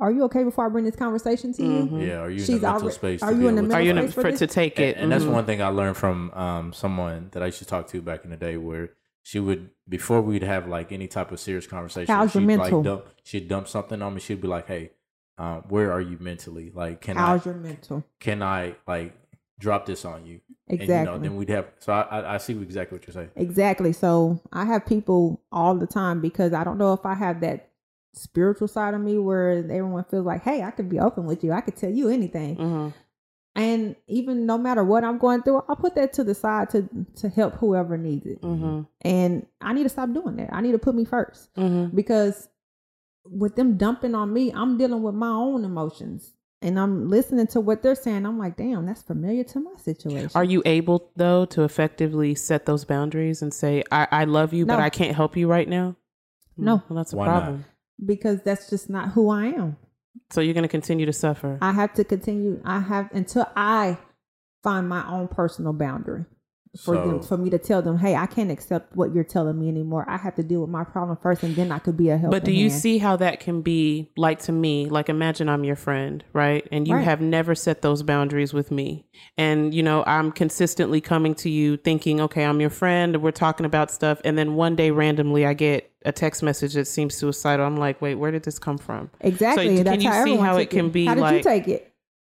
[0.00, 1.68] are you okay before I bring this conversation to you?
[1.86, 2.06] Mhm.
[2.06, 3.22] Yeah, are you in She's the mental alre- space?
[3.22, 4.38] are to you in the with are you in a, space for for this?
[4.40, 4.96] to take it?
[4.96, 5.32] and that's Mhm.
[5.32, 8.30] one thing I learned from um, someone that I used to talk to back in
[8.30, 8.90] the day, where
[9.22, 12.78] she would before we'd have like any type of serious conversation, How's she'd mental?
[12.78, 14.20] like dump, she'd dump something on me.
[14.20, 14.90] She'd be like, "Hey,
[15.38, 16.70] um, where are you mentally?
[16.74, 18.04] Like, can How's I your mental?
[18.20, 19.14] can I like
[19.58, 20.94] drop this on you?" Exactly.
[20.94, 21.66] And, you know, then we'd have.
[21.78, 23.30] So I, I I see exactly what you're saying.
[23.36, 23.92] Exactly.
[23.92, 27.70] So I have people all the time because I don't know if I have that
[28.16, 31.52] spiritual side of me where everyone feels like, hey, I could be open with you.
[31.52, 32.56] I could tell you anything.
[32.56, 32.94] Mhm.
[33.54, 36.88] And even no matter what I'm going through, I'll put that to the side to
[37.16, 38.42] to help whoever needs it.
[38.42, 38.86] Mhm.
[39.02, 40.50] And I need to stop doing that.
[40.52, 41.94] I need to put me first Mhm.
[41.94, 42.48] because
[43.28, 46.32] with them dumping on me, I'm dealing with my own emotions.
[46.62, 48.24] And I'm listening to what they're saying.
[48.26, 50.30] I'm like, damn, that's familiar to my situation.
[50.34, 54.64] Are you able though to effectively set those boundaries and say, "I, I love you,
[54.66, 55.96] but I can't help you right now"?
[56.58, 56.82] No.
[56.88, 57.54] well, that's a Why not?
[58.04, 59.76] Because that's just not who I am.
[60.30, 61.58] So you're going to continue to suffer.
[61.60, 62.60] I have to continue.
[62.64, 63.98] I have until I
[64.62, 66.24] find my own personal boundary
[66.76, 69.68] for them for me to tell them, hey, I can't accept what you're telling me
[69.68, 70.04] anymore.
[70.08, 72.30] I have to deal with my problem first, and then I could be a help.
[72.30, 74.86] But do you see how that can be like to me?
[74.88, 76.66] Like, imagine I'm your friend, right?
[76.70, 77.04] And you Right.
[77.04, 79.06] have never set those boundaries with me.
[79.36, 83.22] And, you know, I'm consistently coming to you thinking, okay, I'm your friend.
[83.22, 84.20] We're talking about stuff.
[84.24, 87.66] And then one day randomly I get a text message that seems suicidal.
[87.66, 89.10] I'm like, wait, where did this come from?
[89.20, 89.78] exactly?
[89.78, 91.68] So That's can you how see how it can be How did like- you take
[91.68, 91.92] it?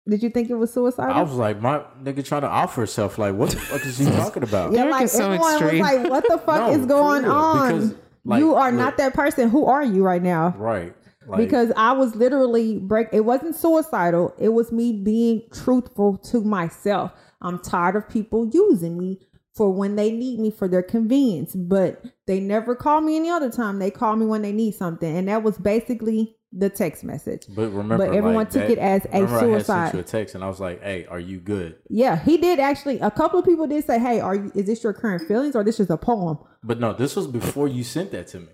[0.09, 1.15] Did you think it was suicidal?
[1.15, 3.19] I was like, my nigga trying to offer herself.
[3.19, 4.73] Like, what the fuck is he talking about?
[4.73, 5.81] yeah, Derrick like so everyone extreme.
[5.83, 7.67] was like, "What the fuck No, is going real, on?
[7.79, 7.95] because,
[8.25, 9.51] like, you are look- not that person.
[9.51, 10.95] Who are you right now?" Right.
[11.27, 13.09] Like, because I was literally break.
[13.13, 14.35] It wasn't suicidal.
[14.39, 17.13] It was me being truthful to myself.
[17.43, 19.21] I'm tired of people using me
[19.55, 23.51] for when they need me for their convenience, but they never call me any other
[23.51, 23.79] time.
[23.79, 27.45] They call me when they need something, and that was basically the text message.
[27.49, 29.95] But remember, But everyone like, took that- it as a remember I had sent suicide.
[29.95, 32.99] you a text, and I was like, "Hey, are you good?" Yeah, he did actually.
[33.01, 34.51] A couple of people did say, "Hey, are you?
[34.55, 37.69] Is this your current feelings, or this is a poem?" But no, this was before
[37.69, 38.49] you sent that to me.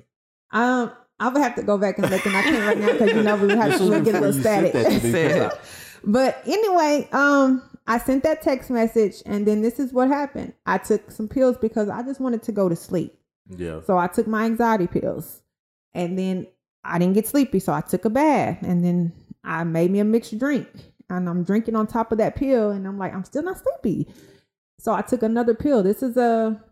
[0.52, 3.14] Um, I would have to go back and look, and I can't right now because
[3.16, 4.72] you know we would have This to was look at a little static.
[4.74, 5.12] that to me.
[5.12, 5.58] because I-
[6.04, 10.52] But anyway, um, I sent that text message, and then this is what happened.
[10.66, 13.18] I took some pills because I just wanted to go to sleep.
[13.48, 13.80] Yeah.
[13.86, 15.40] So I took my anxiety pills,
[15.94, 16.46] and then
[16.86, 19.12] I didn't get sleepy, so I took a bath, and then
[19.44, 20.68] I made me a mixed drink,
[21.10, 24.08] and I'm drinking on top of that pill, and I'm like, I'm still not sleepy.
[24.78, 25.82] So I took another pill.
[25.82, 26.62] This is a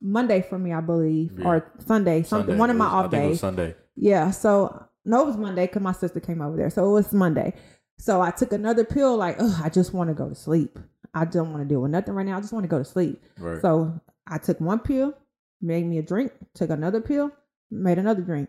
[0.00, 1.46] Monday for me, I believe, Yeah.
[1.46, 2.48] or Sunday, something.
[2.48, 2.58] Sunday.
[2.58, 3.40] One of my was- off think it was days.
[3.40, 3.74] Sunday.
[3.96, 7.12] Yeah, so no, it was Monday because my sister came over there, so it was
[7.12, 7.54] Monday.
[7.98, 10.78] So I took another pill, like, oh, I just want to go to sleep.
[11.12, 12.38] I don't want to deal with nothing right now.
[12.38, 13.22] I just want to go to sleep.
[13.38, 13.60] Right.
[13.60, 15.12] So I took one pill,
[15.60, 17.30] made me a drink, took another pill,
[17.70, 18.48] made another drink.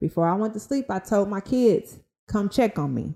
[0.00, 3.14] Before I went to sleep, I told my kids, come check on me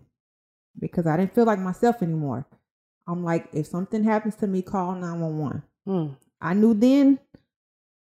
[0.79, 2.47] because I didn't feel like myself anymore.
[3.07, 5.63] I'm like, if something happens to me, call 911.
[5.89, 6.17] Mm.
[6.41, 7.19] I knew then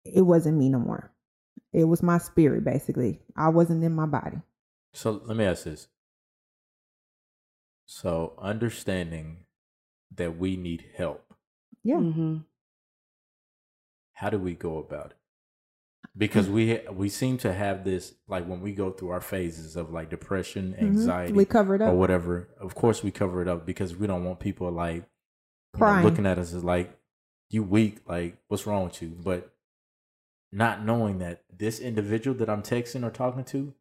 [0.05, 1.13] it wasn't me no more.
[1.73, 3.21] It was my spirit, basically.
[3.37, 4.39] I wasn't in my body.
[4.93, 5.89] So let me ask this.
[7.87, 9.39] So understanding
[10.15, 11.35] that we need help,
[11.83, 11.99] Yeah.
[11.99, 12.39] hmm
[14.13, 15.17] how do we go about it?
[16.17, 19.91] Because we we seem to have this like when we go through our phases of
[19.93, 21.93] like depression, anxiety, We covered or up.
[21.93, 22.49] or whatever.
[22.61, 25.05] Of course, we cover it up because we don't want people like
[25.77, 26.97] know, looking at us as like
[27.51, 27.99] you weak.
[28.07, 29.09] Like what's wrong with you?
[29.09, 29.53] But
[30.53, 33.75] not knowing that this individual that I'm texting or talking to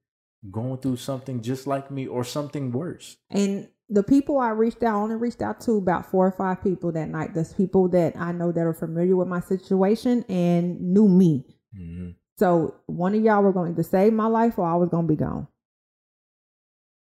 [0.49, 3.17] going through something just like me or something worse.
[3.29, 6.63] And the people I reached out, I only reached out to about four or five
[6.63, 7.35] people that night.
[7.35, 11.45] There's people that I know that are familiar with my situation and knew me.
[11.75, 15.07] hmm So one of y'all were going to save my life or I was going
[15.07, 15.47] to be gone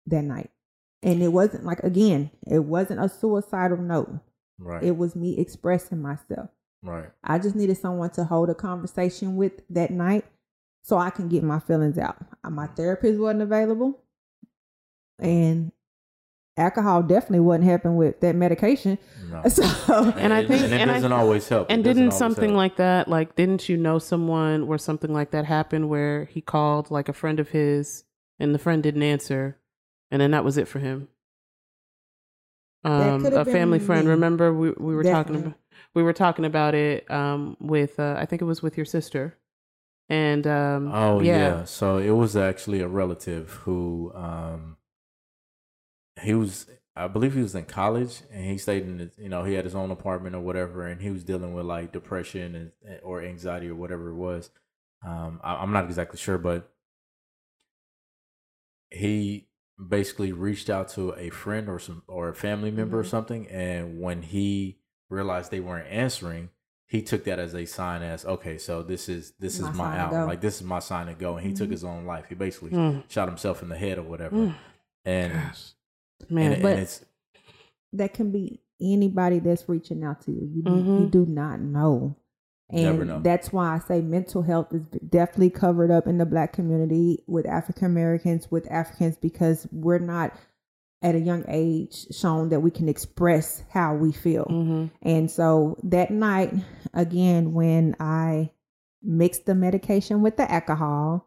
[0.06, 0.50] that night.
[1.02, 4.20] And it wasn't like, again, it wasn't a suicidal note.
[4.58, 4.82] Right.
[4.82, 6.50] It was me expressing myself.
[6.82, 7.10] right.
[7.22, 10.24] I just needed someone to hold a conversation with that night
[10.82, 12.16] so I can get my feelings out.
[12.42, 12.74] My mm-hmm.
[12.74, 14.02] therapist wasn't available.
[15.18, 15.72] And
[16.57, 18.98] alcohol definitely wasn't helping with that medication.
[19.30, 19.42] No.
[19.48, 19.64] So
[20.16, 21.66] And I think- and it and doesn't always help.
[21.70, 22.57] And It didn't something help.
[22.57, 26.90] like that, like, didn't you know someone where something like that happened where he called
[26.90, 28.04] like a friend of his
[28.38, 29.59] and the friend didn't answer
[30.11, 31.09] and then that was it for him?
[32.84, 34.04] Um, a family friend.
[34.07, 34.11] me.
[34.12, 35.54] Remember, we, we were talking about
[35.94, 39.36] we were talking about it um, with uh, I think it was with your sister,
[40.09, 41.36] and um, Oh yeah.
[41.38, 44.75] yeah, So it was actually a relative who um
[46.22, 46.66] he was
[46.98, 49.66] I believe he was in college and he stayed in his, you know, he had
[49.66, 53.68] his own apartment or whatever and he was dealing with like depression and or anxiety
[53.68, 54.50] or whatever it was.
[55.06, 56.72] Um I, I'm not exactly sure, but
[58.90, 59.48] he
[59.88, 63.08] basically reached out to a friend or some or a family member or Mhm.
[63.10, 64.78] something and when he
[65.10, 66.48] realized they weren't answering
[66.88, 69.98] he took that as a sign as okay so this is this My is my
[69.98, 71.72] out like this is my sign to go and he took Mhm.
[71.72, 73.10] his own life he basically Mm.
[73.10, 74.54] shot himself in the head or whatever Mm.
[75.04, 75.32] and
[76.28, 77.00] man, and, but- and
[77.92, 80.40] that can be anybody that's reaching out to you.
[80.52, 81.10] You, you Mhm.
[81.10, 82.16] do not know.
[82.68, 83.20] And Never know.
[83.20, 87.46] that's why I say mental health is definitely covered up in the black community with
[87.46, 90.32] African Americans, with Africans, because we're not
[91.00, 94.46] at a young age shown that we can express how we feel.
[94.46, 94.90] Mhm.
[95.02, 96.52] And so that night,
[96.92, 98.50] again, when I
[99.00, 101.24] mixed the medication with the alcohol,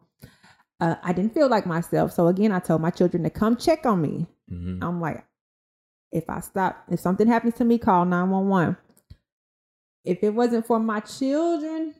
[0.80, 2.12] uh, I didn't feel like myself.
[2.12, 4.26] So again, I told my children to come check on me.
[4.50, 4.82] Mhm.
[4.82, 5.24] I'm like,
[6.12, 8.76] if I stop, if something happens to me, call 911.
[10.04, 11.94] If it wasn't for my children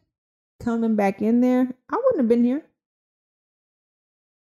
[0.59, 2.65] coming back in there, I wouldn't have been here.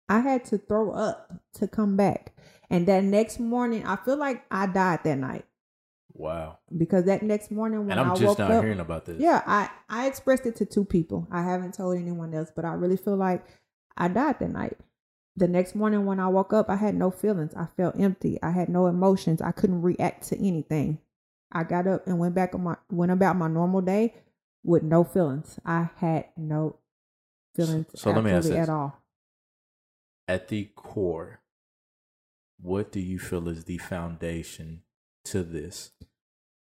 [0.10, 2.34] I had to throw up to come back.
[2.70, 5.46] And that next morning, I feel like I died that night
[6.14, 9.06] wow because that next morning when and i'm I just woke now up, hearing about
[9.06, 11.28] this yeah, I I expressed it to two people.
[11.32, 13.44] I haven't told anyone else, but I really feel like
[13.98, 14.78] I died that night.
[15.38, 17.54] The next morning when I woke up, I had no feelings.
[17.56, 18.38] I felt empty.
[18.44, 19.42] I had no emotions.
[19.42, 21.00] I couldn't react to anything.
[21.52, 24.14] I got up and went back on my went about my normal day
[24.64, 25.60] with no feelings.
[25.66, 26.78] I had no
[27.56, 28.58] feelings So let me ask this.
[28.58, 29.02] at all.
[30.28, 31.42] at the core
[32.62, 34.84] what do you feel is the foundation
[35.26, 35.92] to this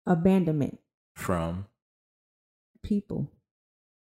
[0.06, 0.78] Abandonment,
[1.14, 1.66] from
[2.82, 3.30] people.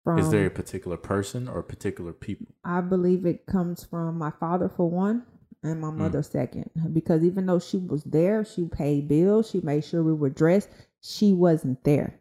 [0.08, 4.30] From is there a particular person or particular people I believe it comes from my
[4.30, 5.24] father for one
[5.62, 5.96] and my Mm.
[5.96, 6.70] mother second.
[6.92, 10.68] Because even though she was there, she paid bills, she made sure we were dressed,
[11.00, 12.20] she wasn't there.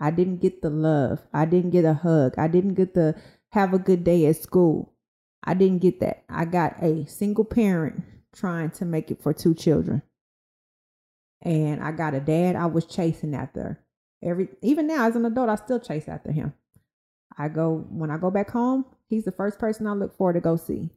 [0.00, 1.26] I didn't get the love.
[1.32, 2.34] I didn't get a hug.
[2.38, 3.14] I didn't get the
[3.50, 4.92] have a good day at school.
[5.44, 6.24] I didn't get that.
[6.28, 10.02] I got a single parent trying to make it for two children.
[11.42, 13.78] And I got a dad I was chasing after.
[14.22, 16.52] Every even now as an adult, I still chase after him.
[17.38, 20.40] I go when I go back home, he's the first person I look for to
[20.40, 20.90] go see.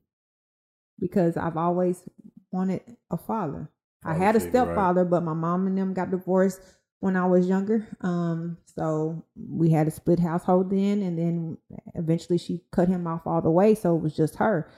[1.00, 2.04] Because I've always
[2.52, 3.70] wanted a father.
[4.04, 4.66] I Father had a figure, right.
[4.66, 6.60] stepfather, but my mom and them got divorced
[7.00, 7.88] when I was younger.
[8.02, 11.58] Um, so we had a split household then, and then
[11.96, 14.70] eventually she cut him off all the way, so it was just her.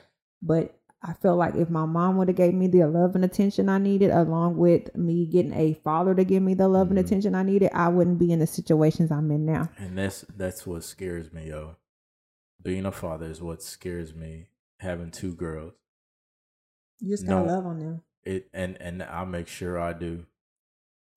[0.41, 3.67] But I felt like if my mom would have gave me the love and attention
[3.67, 6.91] I needed, along with me getting a father to give me the love Mhm.
[6.91, 9.69] and attention I needed, I wouldn't be in the situations I'm in now.
[9.77, 11.75] and that's that's what scares me yo
[12.61, 14.47] being a father is what scares me
[14.79, 15.73] having two girls
[17.01, 17.53] You just gotta gotta No.
[17.53, 18.01] love on them.
[18.23, 20.25] it and and I'll make sure i do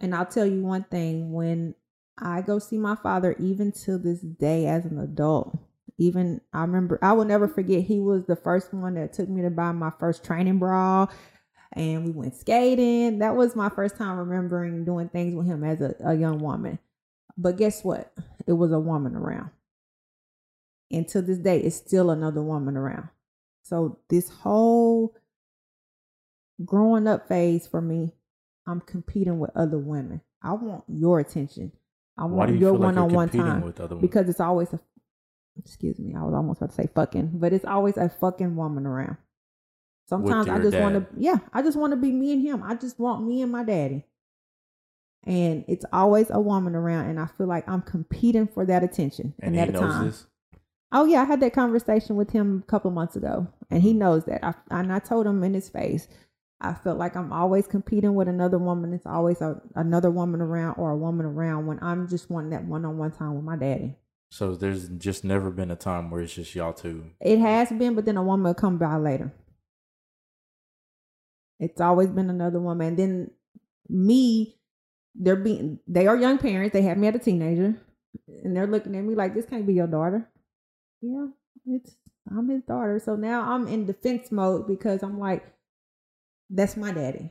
[0.00, 1.74] And I'll tell you one thing when
[2.18, 5.56] I go see my father, even to this day as an adult,
[5.98, 9.42] even I remember, I will never forget, he was the first one that took me
[9.42, 11.06] to buy my first training bra.
[11.72, 13.18] And we went skating.
[13.18, 16.78] That was my first time remembering doing things with him as a, a young woman.
[17.36, 18.12] But guess what?
[18.46, 19.50] It was a woman around.
[20.90, 23.08] And to this day, it's still another woman around.
[23.62, 25.14] So this whole
[26.64, 28.14] growing up phase for me,
[28.66, 30.20] I'm competing with other women.
[30.42, 31.72] I want your attention.
[32.16, 34.06] I want you your one on one time with other women?
[34.06, 34.80] because it's always a.
[35.58, 38.86] Excuse me, I was almost about to say fucking, but it's always a fucking woman
[38.86, 39.16] around.
[40.08, 42.62] Sometimes I just want to, yeah, I just want to be me and him.
[42.62, 44.04] I just want me and my daddy.
[45.24, 49.34] And it's always a woman around, and I feel like I'm competing for that attention
[49.40, 50.06] and and that knows time.
[50.06, 50.26] this.
[50.92, 53.98] Oh yeah, I had that conversation with him a couple months ago, and he mm-hmm.
[53.98, 54.44] knows that.
[54.44, 56.06] I, and I told him in his face,
[56.60, 58.92] I felt like I'm always competing with another woman.
[58.92, 62.64] It's always a, another woman around or a woman around when I'm just wanting that
[62.64, 63.96] one-on-one time with my daddy.
[64.30, 67.10] So there's just never been a time where it's just y'all two.
[67.20, 69.32] It has been, but then a woman will come by later.
[71.58, 73.30] It's always been another woman, and then
[73.88, 74.52] me.
[75.18, 76.74] They're being they are young parents.
[76.74, 77.80] They have me as a teenager,
[78.44, 80.28] and they're looking at me like this can't be your daughter.
[81.00, 81.28] Yeah,
[81.64, 81.96] it's
[82.30, 83.00] I'm his daughter.
[83.02, 85.46] So now I'm in defense mode because I'm like,
[86.50, 87.30] that's my daddy.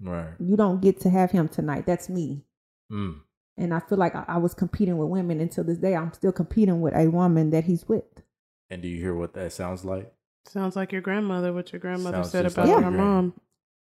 [0.00, 0.32] Right.
[0.38, 1.84] You don't get to have him tonight.
[1.86, 2.44] That's me.
[2.90, 3.20] Mm.
[3.60, 5.94] And I feel like I, I was competing with women until this day.
[5.94, 8.04] I'm still competing with a woman that he's with.
[8.70, 10.12] And do you hear what that sounds like?
[10.46, 13.34] Sounds like your grandmother, what your grandmother Sounds said about like your your mom.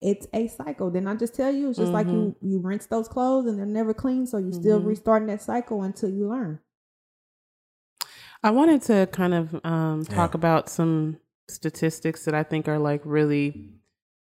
[0.02, 0.90] It's a cycle.
[0.90, 1.70] Didn't I just tell you?
[1.70, 4.80] It's just like you you rinse those clothes and they're never clean, so you're still
[4.82, 4.86] Mhm.
[4.86, 6.60] restarting that cycle until you learn.
[8.44, 10.38] I wanted to kind of um, talk Yeah.
[10.38, 11.18] about some
[11.50, 13.74] statistics that I think are like really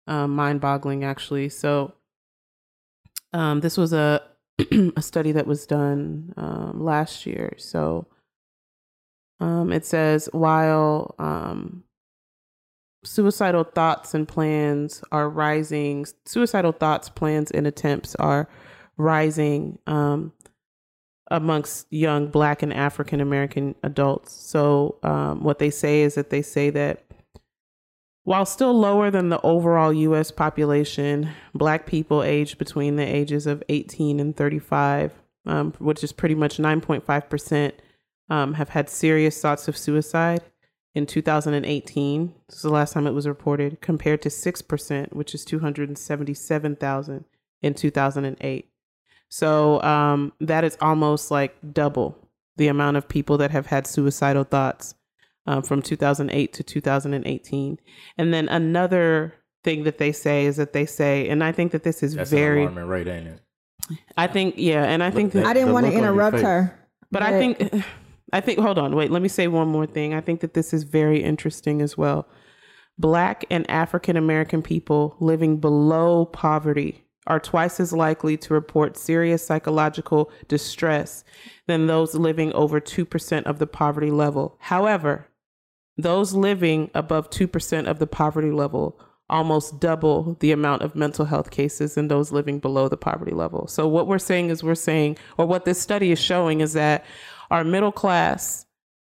[0.07, 1.49] um, mind boggling, actually.
[1.51, 1.93] So,
[3.33, 4.23] um, this was a,
[4.97, 7.55] a study that was done um, last year.
[7.59, 8.07] So,
[9.41, 11.85] um, it says while um,
[13.05, 18.49] suicidal thoughts and plans are rising, suicidal thoughts, plans, and attempts are
[18.97, 19.79] rising.
[19.87, 20.33] Um,
[21.33, 26.43] amongst young black and african american adults so um, what they say is that they
[26.43, 27.05] say that
[28.25, 33.63] while still lower than the overall us population black people aged between the ages of
[33.69, 35.15] 18 and 35
[35.47, 37.73] um, which is pretty much 9.5%
[38.29, 40.43] um, have had serious thoughts of suicide
[40.95, 45.45] in 2018 this is the last time it was reported compared to 6% which is
[45.45, 47.25] 277000
[47.63, 48.71] in 2008
[49.29, 54.45] so um, that is almost like double the amount of people that have had suicidal
[54.45, 54.95] thoughts
[55.47, 57.79] um, from 2008 to 2018.
[58.19, 59.35] And then another
[59.65, 62.31] thing that they say is that they say, and I think that this is That's
[62.31, 63.41] very, alarming rate, ain't it?
[64.17, 66.37] I think, yeah, and I think that, I didn't want to look on your interrupt
[66.37, 66.45] face.
[66.45, 67.85] her, but I think,
[68.33, 70.15] I think, hold on, wait, let me say one more thing.
[70.15, 72.29] I think that this is very interesting as well.
[72.99, 79.45] Black and African American people living below poverty are twice as likely to report serious
[79.45, 81.25] psychological distress
[81.67, 84.57] than those living over 2% of the poverty level.
[84.61, 85.30] However,
[86.01, 88.99] those living above 2% of the poverty level
[89.29, 93.67] almost double the amount of mental health cases than those living below the poverty level.
[93.69, 97.05] So, what we're saying is, we're saying, or what this study is showing, is that
[97.51, 98.67] our middle class,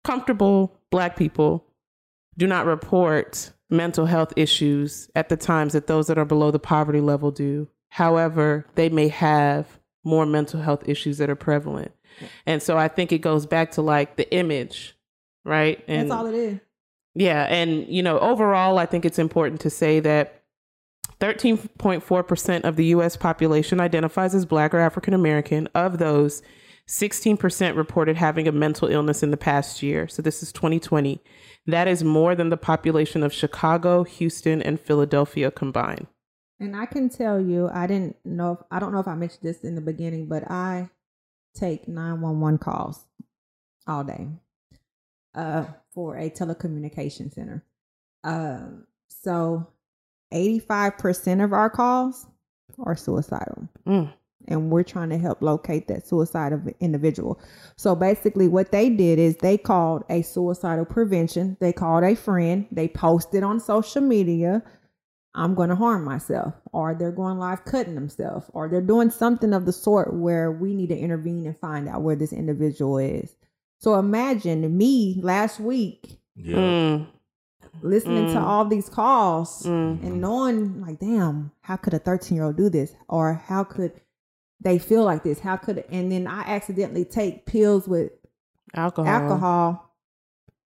[0.04, 1.66] comfortable black people
[2.38, 6.58] do not report mental health issues at the times that those that are below the
[6.58, 7.68] poverty level do.
[7.88, 11.92] However, they may have more mental health issues that are prevalent.
[12.46, 14.96] And so I think it goes back to like the image,
[15.44, 15.82] right?
[15.88, 16.60] And that's all it is.
[17.14, 20.42] Yeah, and you know, overall, I think it's important to say that
[21.20, 25.68] 13.4% of the US population identifies as black or African American.
[25.74, 26.42] Of those,
[26.88, 30.08] 16% reported having a mental illness in the past year.
[30.08, 31.22] So this is 2020.
[31.66, 36.08] That is more than the population of Chicago, Houston, and Philadelphia combined.
[36.60, 38.52] And I can tell you, I didn't know.
[38.52, 40.90] If, I don't know if I mentioned this in the beginning, but I
[41.54, 43.06] take nine one one calls
[43.86, 44.28] all day
[45.34, 45.64] uh,
[45.94, 47.64] for a telecommunication center.
[48.24, 49.68] Um, so
[50.32, 52.26] eighty five percent of our calls
[52.78, 54.12] are suicidal, Mm.
[54.48, 57.38] and we're trying to help locate that suicidal individual.
[57.76, 61.56] So basically, what they did is they called a suicidal prevention.
[61.60, 62.66] They called a friend.
[62.72, 64.62] They posted on social media.
[65.36, 69.52] I'm going to harm myself, or they're going live cutting themselves, or they're doing something
[69.52, 73.34] of the sort where we need to intervene and find out where this individual is.
[73.84, 76.56] So imagine me last week Yeah.
[76.56, 77.06] Mm.
[77.82, 78.42] listening to Mm.
[78.42, 80.02] all these calls Mm.
[80.02, 82.94] and knowing, like, damn, how could a 13 year old do this?
[83.10, 83.92] Or how could
[84.58, 85.40] they feel like this?
[85.40, 88.10] How could and then I accidentally take pills with
[88.74, 89.06] Alcohol.
[89.12, 89.90] alcohol,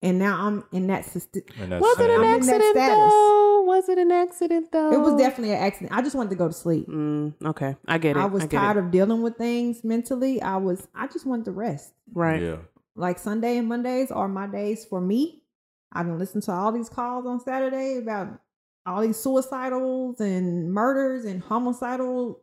[0.01, 1.05] and now I'm in that.
[1.05, 3.61] syst- And Was it an I'm accident though?
[3.66, 4.91] Was it an accident though?
[4.91, 5.97] It was definitely an accident.
[5.97, 6.89] I just wanted to go to sleep.
[6.89, 8.20] Mm, okay, I get it.
[8.20, 8.82] I was get tired it.
[8.84, 10.41] of dealing with things mentally.
[10.41, 10.86] I was.
[10.93, 11.93] I just wanted to rest.
[12.13, 12.41] right.
[12.41, 12.57] Yeah.
[12.96, 15.43] Like Sunday and Mondays are my days for me.
[15.91, 18.39] I can listen to all these calls on Saturday about
[18.86, 22.41] all these suicidals and murders and homicidal.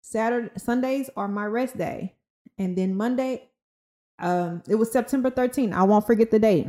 [0.00, 2.14] Saturday Sundays are my rest day,
[2.56, 3.48] and then Monday,
[4.18, 5.72] um, it was September 13th.
[5.72, 6.66] I won't forget the date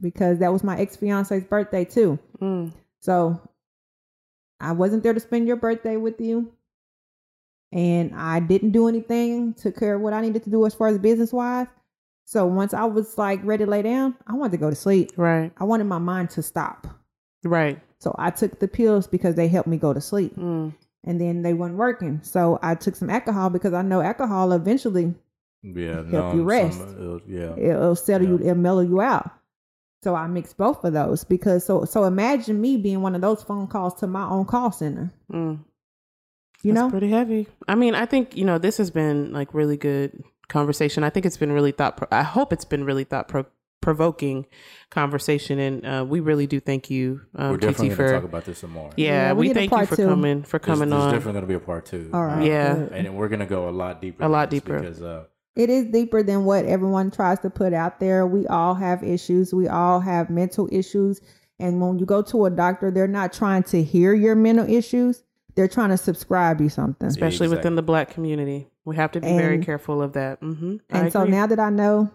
[0.00, 2.18] because that was my ex fiance's birthday too.
[2.40, 3.40] Mm, So
[4.60, 6.52] I wasn't there to spend your birthday with you.
[7.72, 10.88] And I didn't do anything, took care of what I needed to do as far
[10.88, 11.68] as business wise.
[12.30, 15.10] So once I was like ready to lay down, I wanted to go to sleep.
[15.16, 15.50] right.
[15.58, 16.86] I wanted my mind to stop.
[17.42, 17.80] Right.
[17.98, 20.36] So I took the pills because they helped me go to sleep.
[20.36, 20.72] Mm,
[21.02, 22.20] And then they weren't working.
[22.22, 25.12] So I took some alcohol because I know alcohol eventually
[25.64, 25.96] Yeah.
[25.96, 26.78] Help no, you rest.
[26.78, 27.56] some- it'll- yeah.
[27.56, 29.28] it'll settle you, it'll mellow you out.
[30.04, 33.42] So I mixed both of those because so so imagine me being one of those
[33.42, 35.10] phone calls to my own call center.
[35.32, 35.58] mm.
[36.62, 36.90] You That's know?
[36.90, 37.48] pretty heavy.
[37.66, 41.02] I mean, I think you know this has been like really good conversation.
[41.04, 41.96] I think it's been really thought.
[41.96, 43.46] Pro- I hope it's been really thought pro-
[43.80, 44.44] provoking
[44.90, 48.24] conversation, and uh, we really do thank you, um, We're definitely going to for talk
[48.24, 48.90] about this some more.
[48.96, 49.28] yeah.
[49.28, 50.06] Yeah, we we thank you for two.
[50.06, 51.12] coming for There's, coming there's on.
[51.12, 52.10] definitely going to be a part two.
[52.12, 52.44] All right.
[52.46, 52.74] Yeah.
[52.74, 52.92] good.
[52.92, 54.22] And we're going to go a lot deeper.
[54.24, 54.78] A lot deeper.
[54.80, 55.24] Because, uh,
[55.56, 58.26] It is deeper than what everyone tries to put out there.
[58.26, 59.54] We all have issues.
[59.54, 61.20] We all have mental issues.
[61.58, 65.22] And when you go to a doctor, they're not trying to hear your mental issues.
[65.54, 67.08] They're trying to subscribe you something.
[67.08, 68.68] especially within the black community.
[68.84, 70.38] We have to be very careful of that.
[70.40, 72.10] hmm And so now that I know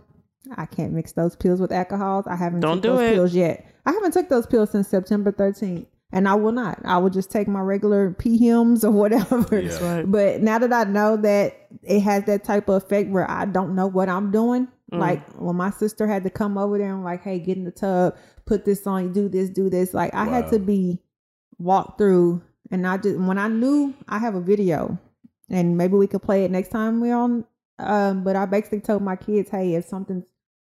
[0.57, 3.13] I can't mix those pills with alcohols, I haven't Don't took do those it.
[3.15, 3.65] pills yet.
[3.85, 5.85] I haven't took those pills since September 13th.
[6.11, 6.79] And I will not.
[6.85, 9.59] I will just take my regular P hymns or whatever.
[9.59, 9.95] Yeah.
[9.97, 10.09] Right.
[10.09, 13.75] But now that I know that it has that type of effect where I don't
[13.75, 14.99] know what I'm doing, Mm.
[14.99, 17.71] like when my sister had to come over there and like, hey, get in the
[17.71, 18.15] tub,
[18.45, 19.95] put this on, do this, do this.
[19.95, 20.99] Like I had to be
[21.57, 24.97] walked through, and I just when I knew I have a video,
[25.49, 27.45] and maybe we could play it next time we're on.
[27.77, 30.23] Um, but I basically told my kids, hey, if something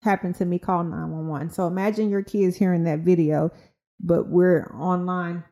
[0.03, 1.49] happened to me, call nine one one.
[1.49, 3.51] So imagine your kids hearing that video,
[3.99, 5.43] but we're online.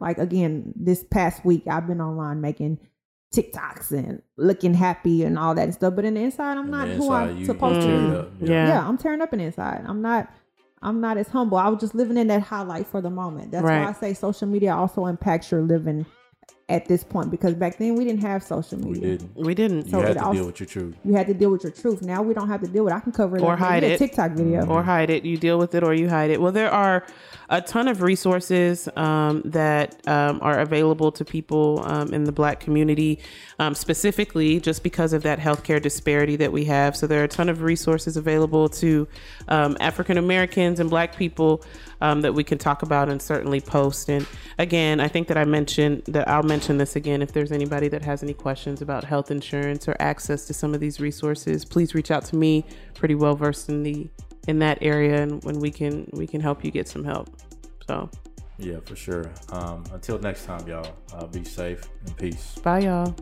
[0.00, 2.80] Like again, this past week I've been online making
[3.34, 5.94] TikToks and looking happy and all that and stuff.
[5.96, 8.10] But in the inside, I'm on not the who I'm you- supposed you to tear
[8.10, 8.16] be.
[8.16, 8.30] up.
[8.40, 8.68] Yeah.
[8.68, 9.84] Yeah, I'm tearing up in the inside.
[9.86, 10.30] I'm not.
[10.82, 11.58] I'm not as humble.
[11.58, 13.50] I was just living in that highlight for the moment.
[13.50, 13.80] That's Right.
[13.80, 16.06] why I say social media also impacts your living
[16.68, 19.00] at this point because back then we didn't have social media.
[19.00, 19.36] We didn't.
[19.36, 19.86] we didn't.
[19.86, 20.96] You had to also- deal with your truth.
[21.04, 22.02] You had to deal with your truth.
[22.02, 22.92] Now we don't have to deal with.
[22.92, 22.96] it.
[22.96, 23.60] I can cover it Or up.
[23.60, 23.98] Maybe hide a it.
[23.98, 24.66] TikTok video.
[24.66, 25.24] or hide it.
[25.24, 26.40] You deal with it or you hide it.
[26.40, 27.06] Well, there are
[27.50, 32.58] a ton of resources um, that um, are available to people um, in the Black
[32.58, 33.20] community,
[33.60, 36.96] um, specifically just because of that healthcare disparity that we have.
[36.96, 39.06] So there are a ton of resources available to
[39.46, 41.62] um, African Americans and Black people
[42.00, 44.10] um, that we can talk about and certainly post.
[44.10, 44.26] And
[44.58, 47.20] again, I think that I mentioned that I'll mention this again.
[47.20, 50.80] If there's anybody that has any questions about health insurance or access to some of
[50.80, 52.64] these resources, please reach out to me.
[52.94, 54.08] Pretty well versed in the
[54.48, 57.28] in that area, and when we can we can help you get some help.
[57.86, 58.08] So
[58.56, 59.30] Yeah, for sure.
[59.50, 62.54] Um, until next time, y'all, uh, be safe and peace.
[62.62, 63.14] bye, y'all.